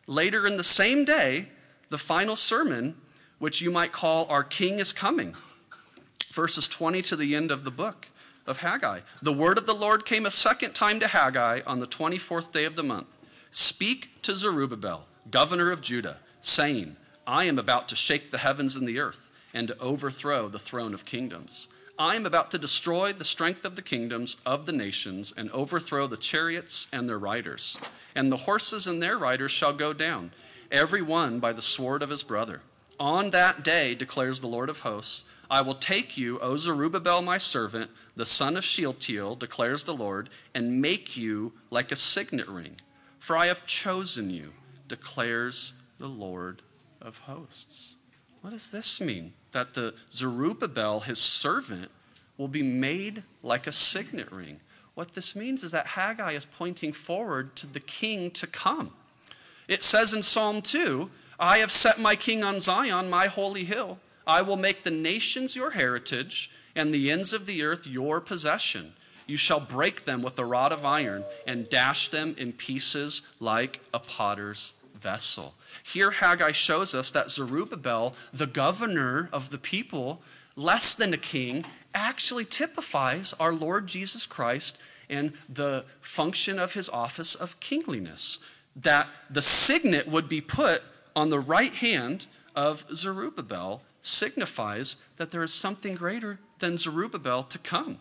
[0.07, 1.49] later in the same day,
[1.91, 2.97] the final sermon,
[3.39, 5.35] which you might call Our King is Coming,
[6.33, 8.09] verses 20 to the end of the book
[8.47, 9.01] of Haggai.
[9.23, 12.65] The word of the Lord came a second time to Haggai on the 24th day
[12.65, 13.07] of the month.
[13.51, 16.97] Speak to Zerubbabel, governor of Judah, saying,
[17.27, 20.95] I am about to shake the heavens and the earth and to overthrow the throne
[20.95, 21.69] of kingdoms.
[21.99, 26.07] I am about to destroy the strength of the kingdoms of the nations and overthrow
[26.07, 27.79] the chariots and their riders.
[28.15, 30.33] And the horses and their riders shall go down,
[30.71, 32.61] every one by the sword of his brother.
[33.01, 37.39] On that day, declares the Lord of hosts, I will take you, O Zerubbabel, my
[37.39, 42.77] servant, the son of Shealtiel, declares the Lord, and make you like a signet ring.
[43.19, 44.53] For I have chosen you,
[44.87, 46.63] declares the Lord
[47.01, 47.97] of hosts.
[48.43, 49.33] What does this mean?
[49.57, 51.91] That the Zerubbabel, his servant,
[52.37, 54.61] will be made like a signet ring.
[54.95, 58.93] What this means is that Haggai is pointing forward to the king to come.
[59.67, 63.99] It says in Psalm 2 I have set my king on Zion, my holy hill.
[64.27, 68.93] I will make the nations your heritage and the ends of the earth your possession.
[69.27, 73.81] You shall break them with a rod of iron and dash them in pieces like
[73.95, 75.55] a potter's vessel.
[75.83, 80.23] Here, Haggai shows us that Zerubbabel, the governor of the people,
[80.57, 86.89] less than a king, actually typifies our Lord Jesus Christ and the function of his
[86.89, 88.41] office of kingliness.
[88.75, 90.83] That the signet would be put
[91.15, 97.59] on the right hand of Zerubbabel signifies that there is something greater than Zerubbabel to
[97.59, 97.99] come.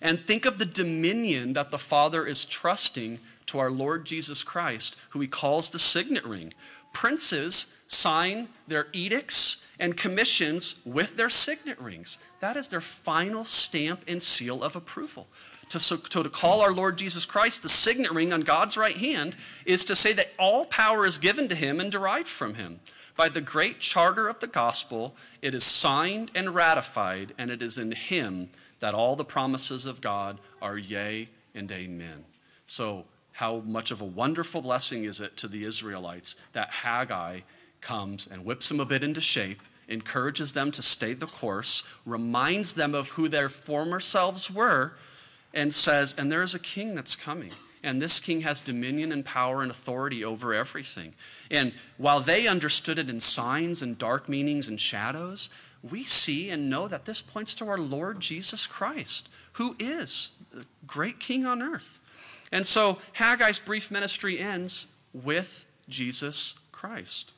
[0.00, 3.18] And think of the dominion that the Father is trusting
[3.52, 6.52] to our Lord Jesus Christ, who he calls the signet ring
[6.92, 12.18] princes sign their edicts and commissions with their signet rings.
[12.40, 15.26] That is their final stamp and seal of approval.
[15.70, 19.36] to, so, to call our Lord Jesus Christ the signet ring on God's right hand
[19.64, 22.80] is to say that all power is given to him and derived from him.
[23.16, 27.78] By the great charter of the gospel, it is signed and ratified, and it is
[27.78, 32.24] in him that all the promises of God are yea and amen.
[32.66, 33.04] So,
[33.42, 37.40] how much of a wonderful blessing is it to the Israelites that Haggai
[37.80, 42.74] comes and whips them a bit into shape, encourages them to stay the course, reminds
[42.74, 44.92] them of who their former selves were,
[45.52, 47.50] and says, And there is a king that's coming.
[47.82, 51.12] And this king has dominion and power and authority over everything.
[51.50, 55.50] And while they understood it in signs and dark meanings and shadows,
[55.82, 60.64] we see and know that this points to our Lord Jesus Christ, who is the
[60.86, 61.98] great king on earth.
[62.52, 67.32] And so Haggai's brief ministry ends with Jesus Christ.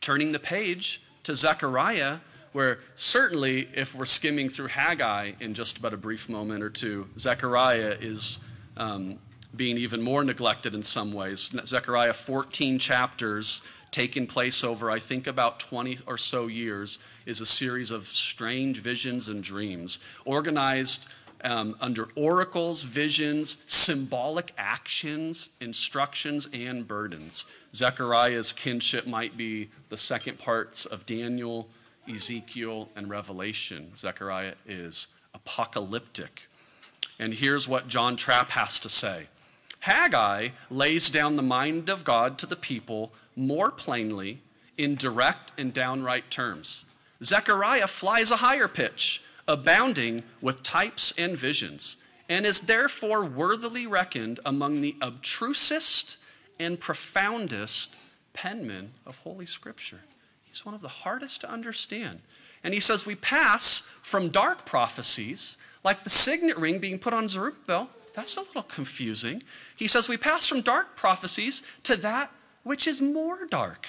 [0.00, 2.18] Turning the page to Zechariah,
[2.52, 7.08] where certainly if we're skimming through Haggai in just about a brief moment or two,
[7.18, 8.40] Zechariah is
[8.76, 9.18] um,
[9.56, 11.50] being even more neglected in some ways.
[11.64, 17.46] Zechariah 14 chapters taking place over, I think, about 20 or so years, is a
[17.46, 21.06] series of strange visions and dreams, organized
[21.44, 27.46] um, under oracles, visions, symbolic actions, instructions, and burdens.
[27.74, 31.68] Zechariah's kinship might be the second parts of Daniel,
[32.12, 33.92] Ezekiel, and Revelation.
[33.96, 36.48] Zechariah is apocalyptic.
[37.18, 39.26] And here's what John Trapp has to say
[39.80, 44.40] Haggai lays down the mind of God to the people more plainly
[44.76, 46.86] in direct and downright terms.
[47.22, 54.40] Zechariah flies a higher pitch abounding with types and visions, and is therefore worthily reckoned
[54.44, 56.18] among the obtrusest
[56.58, 57.96] and profoundest
[58.32, 60.00] penmen of Holy Scripture.
[60.44, 62.20] He's one of the hardest to understand.
[62.62, 67.28] And he says we pass from dark prophecies, like the signet ring being put on
[67.28, 67.90] Zerubbabel.
[68.14, 69.42] That's a little confusing.
[69.76, 72.30] He says we pass from dark prophecies to that
[72.62, 73.86] which is more dark.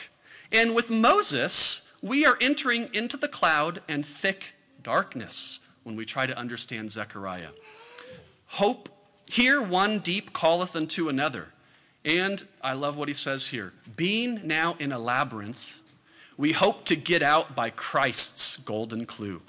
[0.51, 4.54] And with Moses, we are entering into the cloud and thick
[4.85, 7.49] darkness when we try to understand Zechariah.
[8.45, 8.87] Hope,
[9.27, 11.47] here one deep calleth unto another.
[12.05, 15.81] And I love what he says here being now in a labyrinth,
[16.37, 19.41] we hope to get out by Christ's golden clue,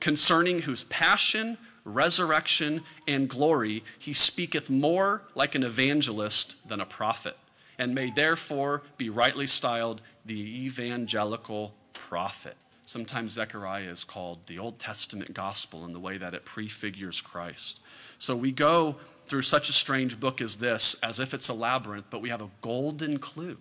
[0.00, 7.36] concerning whose passion, resurrection, and glory he speaketh more like an evangelist than a prophet,
[7.78, 12.56] and may therefore be rightly styled the evangelical prophet.
[12.90, 17.78] Sometimes Zechariah is called the Old Testament gospel in the way that it prefigures Christ.
[18.18, 18.96] So we go
[19.28, 22.42] through such a strange book as this as if it's a labyrinth, but we have
[22.42, 23.58] a golden clue.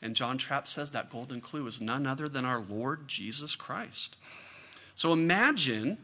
[0.00, 4.16] And John Trapp says that golden clue is none other than our Lord Jesus Christ.
[4.94, 5.98] So imagine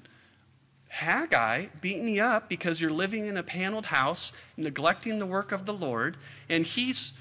[0.88, 5.64] Haggai beating you up because you're living in a paneled house, neglecting the work of
[5.64, 6.18] the Lord,
[6.50, 7.14] and he's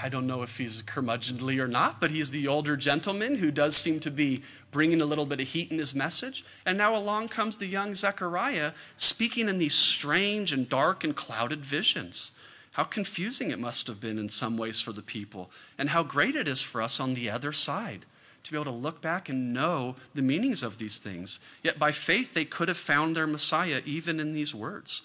[0.00, 3.76] I don't know if he's curmudgeonly or not, but he's the older gentleman who does
[3.76, 6.44] seem to be bringing a little bit of heat in his message.
[6.64, 11.64] And now along comes the young Zechariah speaking in these strange and dark and clouded
[11.64, 12.32] visions.
[12.72, 16.34] How confusing it must have been in some ways for the people, and how great
[16.34, 18.04] it is for us on the other side
[18.46, 21.40] to be able to look back and know the meanings of these things.
[21.62, 25.02] Yet by faith, they could have found their Messiah even in these words.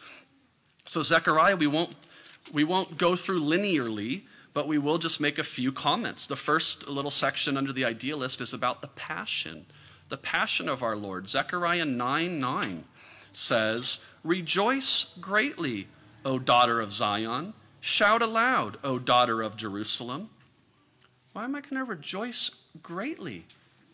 [0.85, 1.95] So, Zechariah, we won't,
[2.51, 6.27] we won't go through linearly but we will just make a few comments.
[6.27, 9.65] The first little section under the idealist is about the passion,
[10.09, 11.27] the passion of our Lord.
[11.27, 12.83] Zechariah 9 9
[13.31, 15.87] says, Rejoice greatly,
[16.25, 17.53] O daughter of Zion.
[17.79, 20.29] Shout aloud, O daughter of Jerusalem.
[21.33, 22.51] Why am I going to rejoice
[22.83, 23.45] greatly?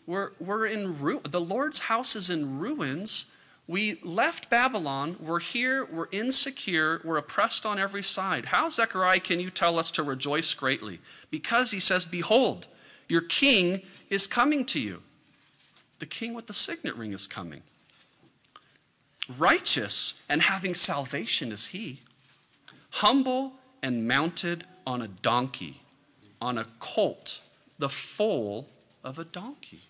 [0.06, 3.30] We're, we're in ru- the Lord's house is in ruins
[3.68, 8.46] we left Babylon, we're here, we're insecure, we're oppressed on every side.
[8.46, 11.00] How, Zechariah, can you tell us to rejoice greatly?
[11.30, 12.66] Because he says, Behold,
[13.10, 15.02] your king is coming to you.
[15.98, 17.62] The king with the signet ring is coming.
[19.36, 22.00] Righteous and having salvation is he,
[22.88, 23.52] humble
[23.82, 25.82] and mounted on a donkey,
[26.40, 27.40] on a colt,
[27.78, 28.70] the foal
[29.04, 29.80] of a donkey.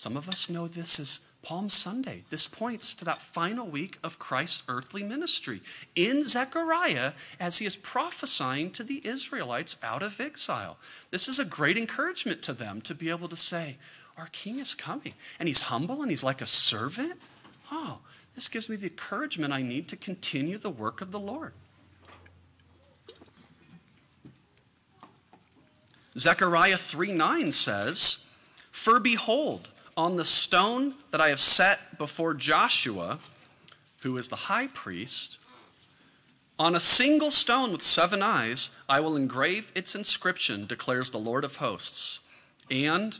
[0.00, 2.24] Some of us know this as Palm Sunday.
[2.30, 5.60] This points to that final week of Christ's earthly ministry
[5.94, 10.78] in Zechariah as he is prophesying to the Israelites out of exile.
[11.10, 13.76] This is a great encouragement to them to be able to say,
[14.16, 17.20] Our king is coming, and he's humble and he's like a servant.
[17.70, 17.98] Oh,
[18.34, 21.52] this gives me the encouragement I need to continue the work of the Lord.
[26.16, 28.24] Zechariah 3 9 says,
[28.70, 29.68] For behold,
[30.00, 33.18] on the stone that I have set before Joshua,
[34.00, 35.36] who is the high priest,
[36.58, 41.44] on a single stone with seven eyes, I will engrave its inscription, declares the Lord
[41.44, 42.20] of hosts,
[42.70, 43.18] and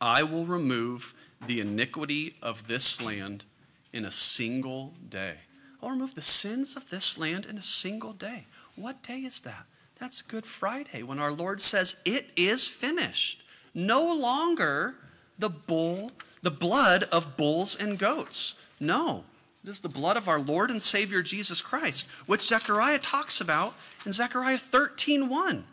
[0.00, 1.12] I will remove
[1.44, 3.44] the iniquity of this land
[3.92, 5.38] in a single day.
[5.82, 8.46] I'll remove the sins of this land in a single day.
[8.76, 9.66] What day is that?
[9.98, 13.42] That's Good Friday when our Lord says, It is finished.
[13.74, 14.94] No longer
[15.40, 16.12] the bull,
[16.42, 18.56] the blood of bulls and goats.
[18.78, 19.24] No,
[19.64, 23.74] it is the blood of our Lord and Savior Jesus Christ, which Zechariah talks about
[24.06, 25.64] in Zechariah 13:1.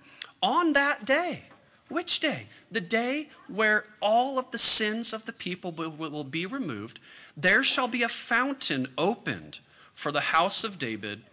[0.41, 1.45] On that day,
[1.89, 2.47] which day?
[2.70, 6.99] The day where all of the sins of the people will, will be removed,
[7.36, 9.59] there shall be a fountain opened
[9.93, 11.24] for the house of David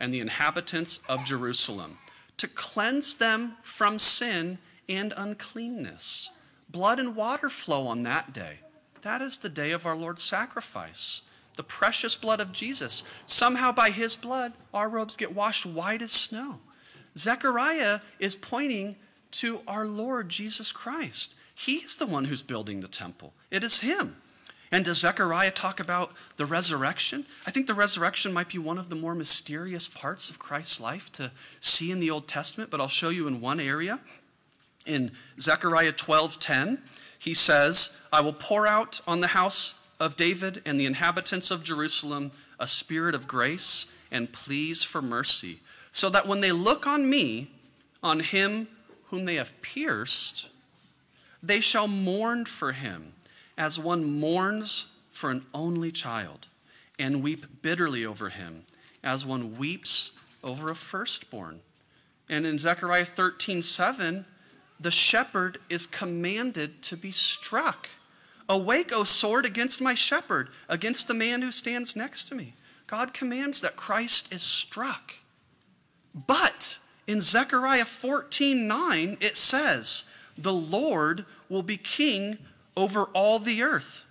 [0.00, 1.98] and the inhabitants of Jerusalem
[2.38, 6.30] to cleanse them from sin and uncleanness.
[6.70, 8.58] Blood and water flow on that day.
[9.02, 11.22] That is the day of our Lord's sacrifice,
[11.56, 13.02] the precious blood of Jesus.
[13.26, 16.58] Somehow, by his blood, our robes get washed white as snow.
[17.16, 18.96] Zechariah is pointing
[19.32, 21.34] to our Lord Jesus Christ.
[21.54, 24.16] He's the one who's building the temple, it is him.
[24.72, 27.26] And does Zechariah talk about the resurrection?
[27.44, 31.10] I think the resurrection might be one of the more mysterious parts of Christ's life
[31.12, 33.98] to see in the Old Testament, but I'll show you in one area.
[34.86, 36.82] In Zechariah 12:10,
[37.18, 41.62] he says, "I will pour out on the house of David and the inhabitants of
[41.62, 45.60] Jerusalem a spirit of grace and pleas for mercy,
[45.92, 47.50] so that when they look on me,
[48.02, 48.68] on him
[49.06, 50.48] whom they have pierced,
[51.42, 53.12] they shall mourn for him
[53.56, 56.46] as one mourns for an only child,
[56.98, 58.64] and weep bitterly over him,
[59.02, 60.12] as one weeps
[60.42, 61.60] over a firstborn.
[62.28, 64.24] And in Zechariah 13 7,
[64.80, 67.88] the shepherd is commanded to be struck.
[68.48, 72.54] Awake, O sword, against my shepherd, against the man who stands next to me.
[72.86, 75.14] God commands that Christ is struck.
[76.26, 80.04] But in Zechariah 14 9, it says,
[80.36, 82.38] The Lord will be king
[82.76, 84.06] over all the earth.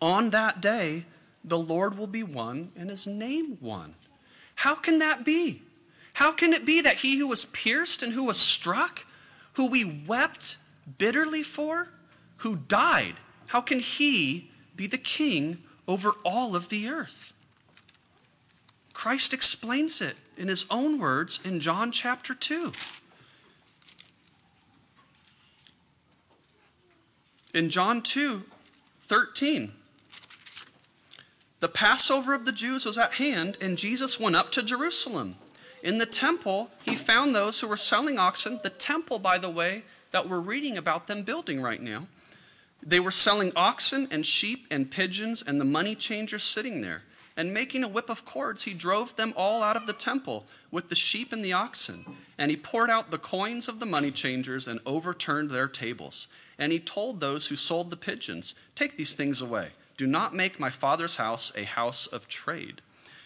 [0.00, 1.04] On that day,
[1.44, 3.94] the Lord will be one and his name one.
[4.56, 5.62] How can that be?
[6.14, 9.04] How can it be that he who was pierced and who was struck,
[9.54, 10.58] who we wept
[10.98, 11.90] bitterly for,
[12.38, 13.14] who died,
[13.46, 17.32] how can he be the king over all of the earth?
[18.92, 22.72] Christ explains it in his own words in John chapter 2.
[27.52, 28.44] In John 2
[29.06, 29.72] 13,
[31.60, 35.36] the Passover of the Jews was at hand, and Jesus went up to Jerusalem.
[35.84, 38.58] In the temple, he found those who were selling oxen.
[38.62, 42.06] The temple, by the way, that we're reading about them building right now.
[42.82, 47.02] They were selling oxen and sheep and pigeons, and the money changers sitting there.
[47.36, 50.88] And making a whip of cords, he drove them all out of the temple with
[50.88, 52.16] the sheep and the oxen.
[52.38, 56.28] And he poured out the coins of the money changers and overturned their tables.
[56.58, 59.70] And he told those who sold the pigeons, Take these things away.
[59.98, 62.80] Do not make my father's house a house of trade.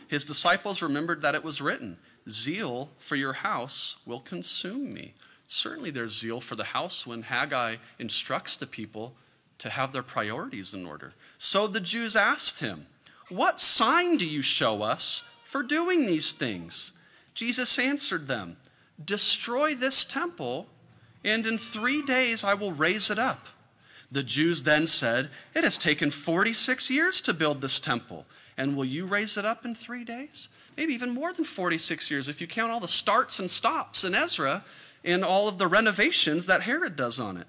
[0.09, 1.99] His disciples remembered that it was written,
[2.31, 5.15] Zeal for your house will consume me.
[5.47, 9.15] Certainly, there's zeal for the house when Haggai instructs the people
[9.59, 11.13] to have their priorities in order.
[11.39, 12.87] So the Jews asked him,
[13.29, 16.93] What sign do you show us for doing these things?
[17.35, 18.57] Jesus answered them,
[19.05, 20.67] Destroy this temple
[21.25, 23.49] and in three days I will raise it up.
[24.11, 28.25] The Jews then said, It has taken 46 years to build this temple,
[28.57, 30.49] and will you raise it up in three days?
[30.79, 34.15] Maybe even more than 46 years if you count all the starts and stops in
[34.15, 34.65] Ezra
[35.05, 37.49] and all of the renovations that Herod does on it.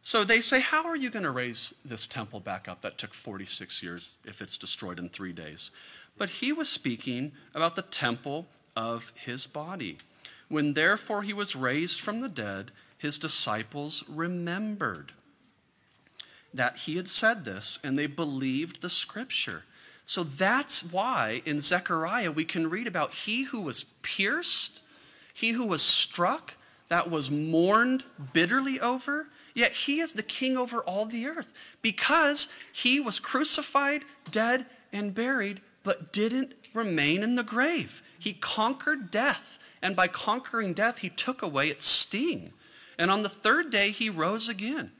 [0.00, 3.14] So they say, How are you going to raise this temple back up that took
[3.14, 5.72] 46 years if it's destroyed in three days?
[6.16, 9.98] But he was speaking about the temple of his body.
[10.48, 15.10] When therefore he was raised from the dead, his disciples remembered
[16.54, 19.64] that he had said this and they believed the scripture.
[20.08, 24.80] So that's why in Zechariah we can read about he who was pierced,
[25.34, 26.54] he who was struck,
[26.88, 31.52] that was mourned bitterly over, yet he is the king over all the earth
[31.82, 38.02] because he was crucified, dead, and buried, but didn't remain in the grave.
[38.18, 42.48] He conquered death, and by conquering death, he took away its sting.
[42.98, 44.90] And on the third day, he rose again.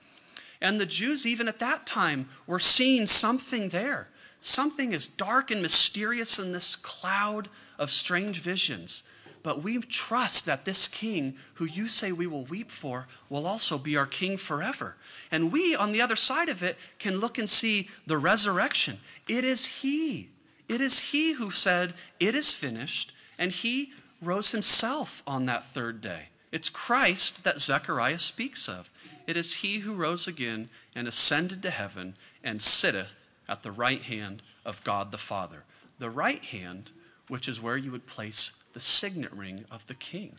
[0.61, 4.09] And the Jews, even at that time, were seeing something there.
[4.41, 9.05] Something is dark and mysterious in this cloud of strange visions.
[9.43, 13.79] But we trust that this king, who you say we will weep for, will also
[13.79, 14.97] be our king forever.
[15.31, 18.99] And we, on the other side of it, can look and see the resurrection.
[19.29, 20.29] It is he.
[20.69, 26.01] It is he who said, It is finished, and he rose himself on that third
[26.01, 26.29] day.
[26.51, 28.91] It's Christ that Zechariah speaks of.
[29.27, 33.18] It is he who rose again and ascended to heaven and sitteth
[33.49, 35.65] at the right hand of God the Father.
[35.99, 36.93] The right hand,
[37.29, 40.37] which is where you would place the signet ring of the king.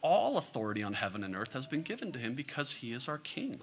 [0.00, 3.18] All authority on heaven and earth has been given to him because he is our
[3.18, 3.60] king.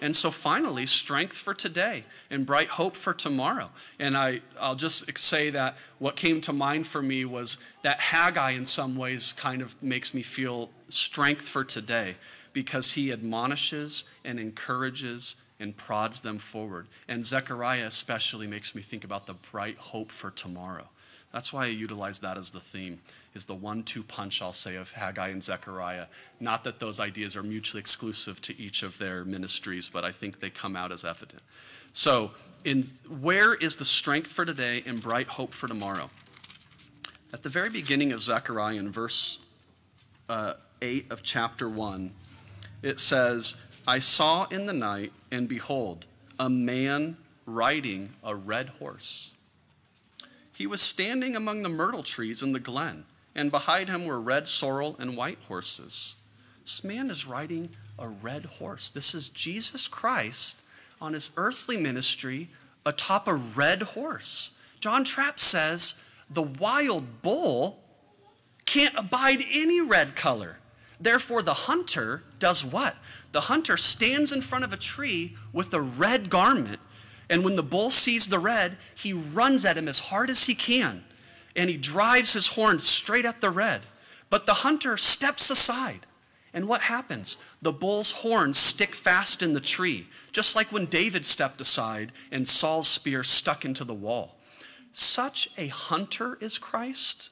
[0.00, 3.70] And so finally, strength for today and bright hope for tomorrow.
[3.98, 8.50] And I, I'll just say that what came to mind for me was that Haggai,
[8.50, 12.16] in some ways, kind of makes me feel strength for today
[12.52, 16.88] because he admonishes and encourages and prods them forward.
[17.08, 20.88] And Zechariah especially makes me think about the bright hope for tomorrow.
[21.32, 23.00] That's why I utilize that as the theme
[23.34, 26.06] is the one two punch, I'll say, of Haggai and Zechariah.
[26.40, 30.40] Not that those ideas are mutually exclusive to each of their ministries, but I think
[30.40, 31.40] they come out as evident.
[31.92, 32.32] So,
[32.64, 32.82] in,
[33.20, 36.10] where is the strength for today and bright hope for tomorrow?
[37.32, 39.38] At the very beginning of Zechariah, in verse
[40.28, 42.10] uh, 8 of chapter 1,
[42.82, 43.56] it says,
[43.86, 46.06] I saw in the night, and behold,
[46.38, 47.16] a man
[47.46, 49.34] riding a red horse.
[50.52, 53.04] He was standing among the myrtle trees in the glen
[53.34, 56.16] and behind him were red sorrel and white horses.
[56.64, 58.90] This man is riding a red horse.
[58.90, 60.62] This is Jesus Christ
[61.00, 62.50] on his earthly ministry
[62.84, 64.56] atop a red horse.
[64.80, 67.80] John Trapp says the wild bull
[68.66, 70.58] can't abide any red color.
[71.00, 72.94] Therefore, the hunter does what?
[73.32, 76.80] The hunter stands in front of a tree with a red garment,
[77.28, 80.54] and when the bull sees the red, he runs at him as hard as he
[80.54, 81.04] can
[81.56, 83.82] and he drives his horn straight at the red.
[84.30, 86.06] But the hunter steps aside.
[86.54, 87.38] And what happens?
[87.62, 92.46] The bull's horns stick fast in the tree, just like when David stepped aside and
[92.46, 94.36] Saul's spear stuck into the wall.
[94.92, 97.30] Such a hunter is Christ.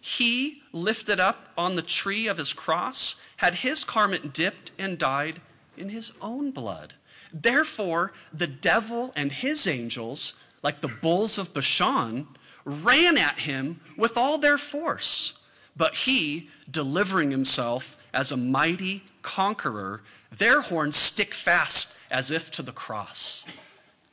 [0.00, 5.38] He, lifted up on the tree of his cross, had his garment dipped and dyed
[5.76, 6.94] in his own blood.
[7.30, 12.26] Therefore, the devil and his angels, like the bulls of Bashan,
[12.64, 15.42] ran at him with all their force.
[15.76, 20.00] But he, delivering himself as a mighty conqueror,
[20.32, 23.44] their horns stick fast as if to the cross,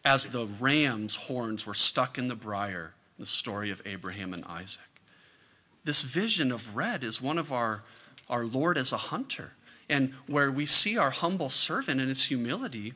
[0.04, 4.82] as the ram's horns were stuck in the briar, the story of Abraham and Isaac.
[5.86, 7.84] This vision of red is one of our,
[8.30, 9.54] our Lord as a hunter,
[9.90, 12.94] and where we see our humble servant in his humility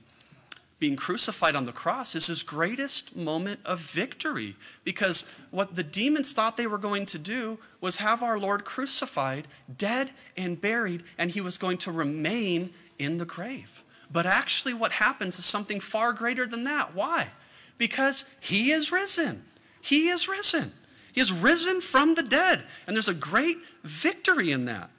[0.78, 6.34] being crucified on the cross is his greatest moment of victory because what the demons
[6.34, 9.48] thought they were going to do was have our Lord crucified,
[9.78, 13.84] dead and buried, and he was going to remain in the grave.
[14.12, 16.94] But actually, what happens is something far greater than that.
[16.94, 17.30] Why?
[17.78, 19.46] Because he is risen.
[19.82, 20.72] He is risen.
[21.14, 24.90] He is risen from the dead, and there's a great victory in that.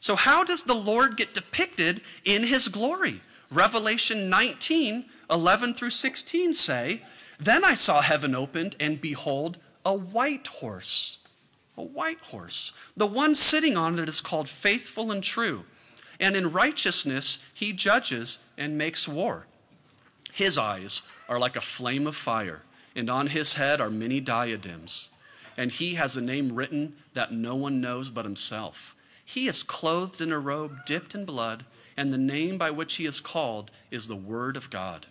[0.00, 3.20] So, how does the Lord get depicted in his glory?
[3.50, 7.02] Revelation 19, 11 through 16 say,
[7.38, 11.18] Then I saw heaven opened, and behold, a white horse.
[11.76, 12.72] A white horse.
[12.96, 15.64] The one sitting on it is called faithful and true.
[16.18, 19.46] And in righteousness he judges and makes war.
[20.32, 22.62] His eyes are like a flame of fire,
[22.94, 25.10] and on his head are many diadems.
[25.56, 28.94] And he has a name written that no one knows but himself.
[29.30, 31.64] He is clothed in a robe dipped in blood
[31.96, 35.06] and the name by which he is called is the Word of God.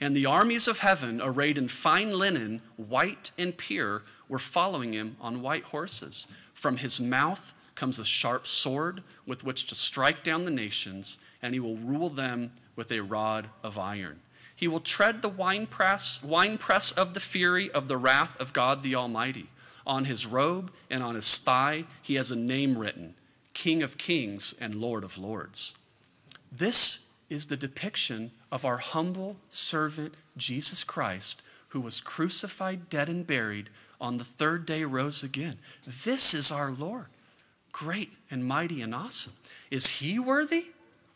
[0.00, 5.18] And the armies of heaven, arrayed in fine linen, white and pure, were following him
[5.20, 6.28] on white horses.
[6.54, 11.52] From his mouth comes a sharp sword with which to strike down the nations, and
[11.52, 14.20] he will rule them with a rod of iron.
[14.56, 18.94] He will tread the winepress, winepress of the fury of the wrath of God the
[18.94, 19.50] Almighty.
[19.86, 23.14] On his robe and on his thigh, he has a name written
[23.58, 25.76] King of Kings and Lord of Lords.
[26.52, 33.26] This is the depiction of our humble servant, Jesus Christ, who was crucified, dead, and
[33.26, 33.68] buried,
[34.00, 35.58] on the third day rose again.
[35.84, 37.06] This is our Lord,
[37.72, 39.32] great and mighty and awesome.
[39.72, 40.66] Is he worthy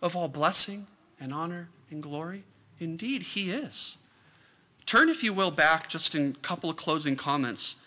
[0.03, 0.87] of all blessing
[1.21, 2.43] and honor and glory?
[2.81, 3.99] Indeed, he is.
[4.85, 7.87] Turn, if you will, back just in a couple of closing comments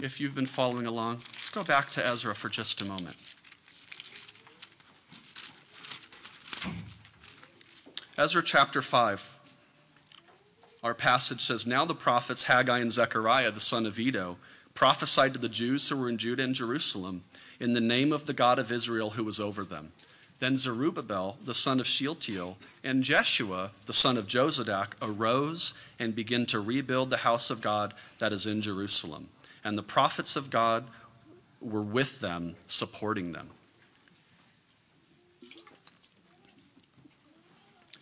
[0.00, 1.22] if you've been following along.
[1.32, 3.16] Let's go back to Ezra for just a moment.
[8.18, 9.38] Ezra chapter 5.
[10.82, 14.36] Our passage says Now the prophets Haggai and Zechariah, the son of Iddo,
[14.74, 17.24] prophesied to the Jews who were in Judah and Jerusalem
[17.58, 19.92] in the name of the God of Israel who was over them.
[20.38, 26.46] Then Zerubbabel, the son of Shealtiel, and Jeshua, the son of Jozadak, arose and began
[26.46, 29.28] to rebuild the house of God that is in Jerusalem.
[29.62, 30.84] And the prophets of God
[31.60, 33.50] were with them, supporting them.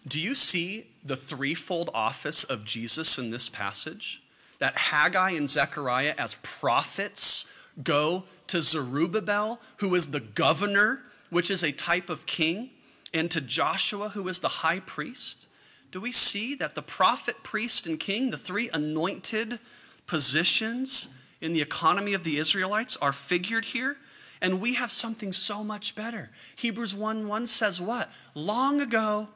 [0.08, 4.22] Do you see the threefold office of Jesus in this passage?
[4.58, 7.52] That Haggai and Zechariah, as prophets,
[7.82, 12.70] go to Zerubbabel, who is the governor, which is a type of king,
[13.12, 15.46] and to Joshua, who is the high priest.
[15.90, 19.58] Do we see that the prophet, priest, and king, the three anointed
[20.06, 23.96] positions in the economy of the Israelites, are figured here?
[24.40, 26.30] And we have something so much better.
[26.56, 28.10] Hebrews 1 1 says what?
[28.34, 29.28] Long ago,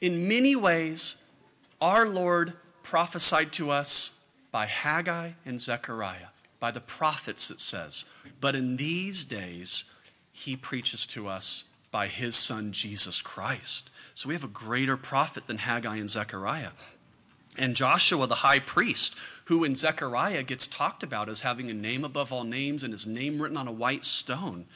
[0.00, 1.24] in many ways,
[1.80, 6.28] our Lord prophesied to us by Haggai and Zechariah,
[6.60, 8.04] by the prophets, it says.
[8.40, 9.84] But in these days,
[10.32, 13.90] he preaches to us by his son, Jesus Christ.
[14.14, 16.70] So we have a greater prophet than Haggai and Zechariah.
[17.58, 19.16] And Joshua, the high priest,
[19.46, 23.06] who in Zechariah gets talked about as having a name above all names and his
[23.06, 24.66] name written on a white stone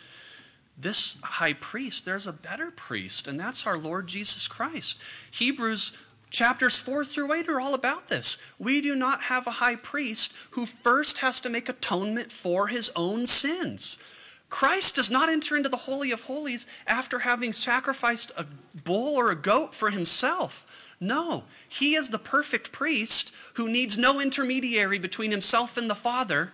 [0.79, 5.01] this high priest, there's a better priest, and that's our Lord Jesus Christ.
[5.31, 5.97] Hebrews
[6.31, 8.39] chapters 4 through 8 are all about this.
[8.59, 12.91] We do not have a high priest who first has to make atonement for his
[12.97, 14.03] own sins.
[14.49, 18.47] Christ does not enter into the Holy of Holies after having sacrificed a
[18.85, 20.67] bull or a goat for himself.
[21.01, 26.53] No, he is the perfect priest who needs no intermediary between himself and the Father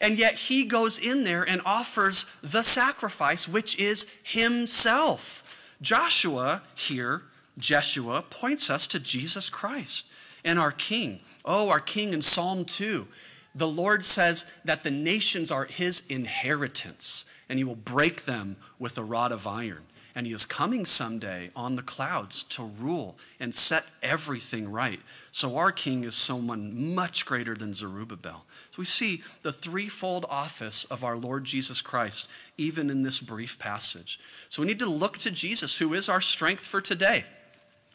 [0.00, 5.42] and yet he goes in there and offers the sacrifice, which is himself.
[5.80, 7.22] Joshua here,
[7.58, 10.06] Jeshua, points us to Jesus Christ
[10.44, 11.20] and our King.
[11.44, 13.06] Oh, our King in Psalm 2.
[13.54, 18.96] The Lord says that the nations are his inheritance, and he will break them with
[18.98, 19.84] a rod of iron.
[20.14, 25.00] And he is coming someday on the clouds to rule and set everything right.
[25.30, 28.44] So our king is someone much greater than Zerubbabel.
[28.78, 33.58] So we see the threefold office of our Lord Jesus Christ, even in this brief
[33.58, 34.20] passage.
[34.48, 37.24] So we need to look to Jesus, who is our strength for today,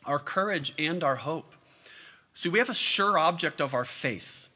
[0.03, 1.55] our courage, and our hope.
[2.33, 4.49] See, we have a sure object of our faith.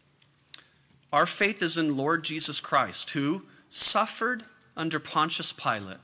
[1.13, 4.43] Our faith is in Lord Jesus Christ, who suffered
[4.75, 5.99] under Pontius Pilate,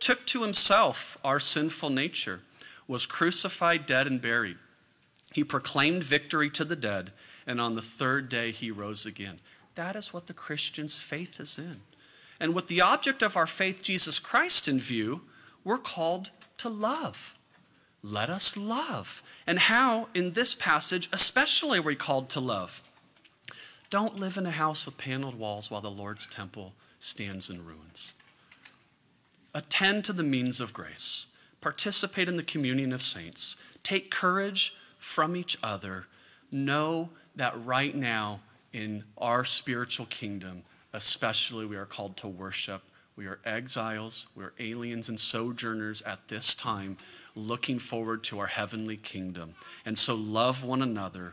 [0.00, 2.40] took to himself our sinful nature,
[2.88, 4.56] was crucified, dead, and buried
[5.36, 7.12] he proclaimed victory to the dead,
[7.46, 9.38] and on the third day he rose again.
[9.76, 11.82] That is what the Christian's faith is in.
[12.40, 15.22] And with the object of our faith, Jesus Christ, in view,
[15.64, 17.38] we're called to love.
[18.02, 19.22] Let us love.
[19.46, 22.82] And how, in this passage, especially, are we called to love?
[23.88, 28.14] Don't live in a house with paneled walls while the Lord's temple stands in ruins.
[29.54, 31.26] Attend to the means of grace.
[31.60, 33.56] Participate in the communion of saints.
[33.82, 36.06] Take courage from each other,
[36.50, 38.40] know that right now
[38.76, 40.62] in our spiritual kingdom,
[40.92, 42.82] especially, we are called to worship.
[43.16, 46.98] We are exiles, we are aliens and sojourners at this time,
[47.34, 49.54] looking forward to our heavenly kingdom.
[49.86, 51.32] And so, love one another,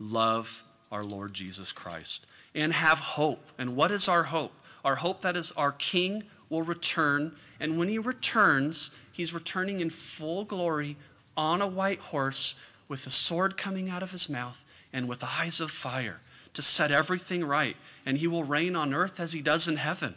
[0.00, 3.44] love our Lord Jesus Christ, and have hope.
[3.58, 4.54] And what is our hope?
[4.82, 9.90] Our hope that is our King will return, and when he returns, he's returning in
[9.90, 10.96] full glory
[11.36, 12.58] on a white horse
[12.88, 16.20] with a sword coming out of his mouth and with eyes of fire
[16.58, 17.76] to set everything right.
[18.04, 20.16] And he will reign on earth as he does in heaven.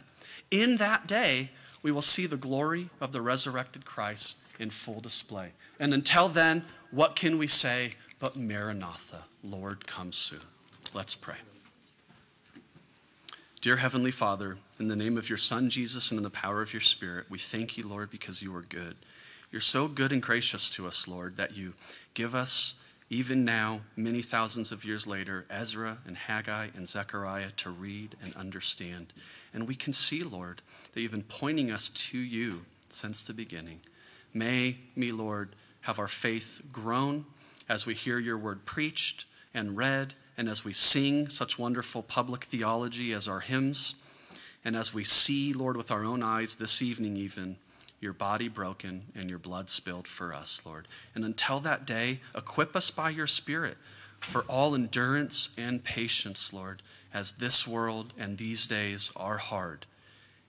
[0.50, 1.50] In that day,
[1.84, 5.50] we will see the glory of the resurrected Christ in full display.
[5.78, 10.40] And until then, what can we say but Maranatha, Lord, come soon?
[10.92, 11.36] Let's pray.
[13.60, 16.72] Dear Heavenly Father, in the name of your Son Jesus and in the power of
[16.74, 18.96] your Spirit, we thank you, Lord, because you are good.
[19.52, 21.74] You're so good and gracious to us, Lord, that you
[22.14, 22.74] give us,
[23.12, 28.34] even now, many thousands of years later, Ezra and Haggai and Zechariah to read and
[28.34, 29.12] understand.
[29.52, 33.80] And we can see, Lord, that you've been pointing us to you since the beginning.
[34.32, 35.50] May me, Lord,
[35.82, 37.26] have our faith grown
[37.68, 42.44] as we hear your word preached and read, and as we sing such wonderful public
[42.44, 43.96] theology as our hymns,
[44.64, 47.56] and as we see, Lord, with our own eyes this evening, even
[48.02, 50.88] your body broken, and your blood spilled for us, Lord.
[51.14, 53.78] And until that day, equip us by your Spirit
[54.20, 56.82] for all endurance and patience, Lord,
[57.14, 59.86] as this world and these days are hard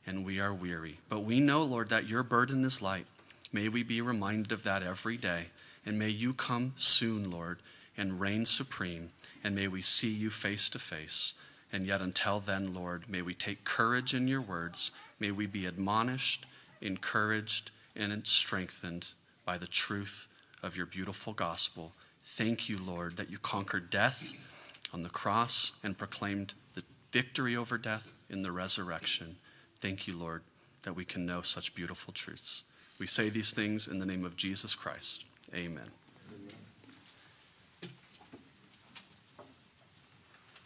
[0.06, 1.00] and we are weary.
[1.10, 3.06] But we know, Lord, that your burden is light.
[3.52, 5.48] May we be reminded of that every day.
[5.86, 7.60] And may you come soon, Lord,
[7.98, 9.12] and reign supreme.
[9.44, 11.34] And may we see you face to face.
[11.72, 14.92] And yet, until then, Lord, may we take courage in your words.
[15.20, 16.46] May we be admonished
[16.84, 19.10] encouraged, and strengthened
[19.46, 20.28] by the truth
[20.62, 21.94] of your beautiful gospel.
[22.24, 24.34] Thank you, Lord, that you conquered death
[24.94, 29.36] on the cross and proclaimed the victory over death in the resurrection.
[29.80, 30.42] Thank you, Lord,
[30.84, 32.64] that we can know such beautiful truths.
[33.00, 35.26] We say these things in the name of Jesus Christ.
[35.54, 36.03] Amen.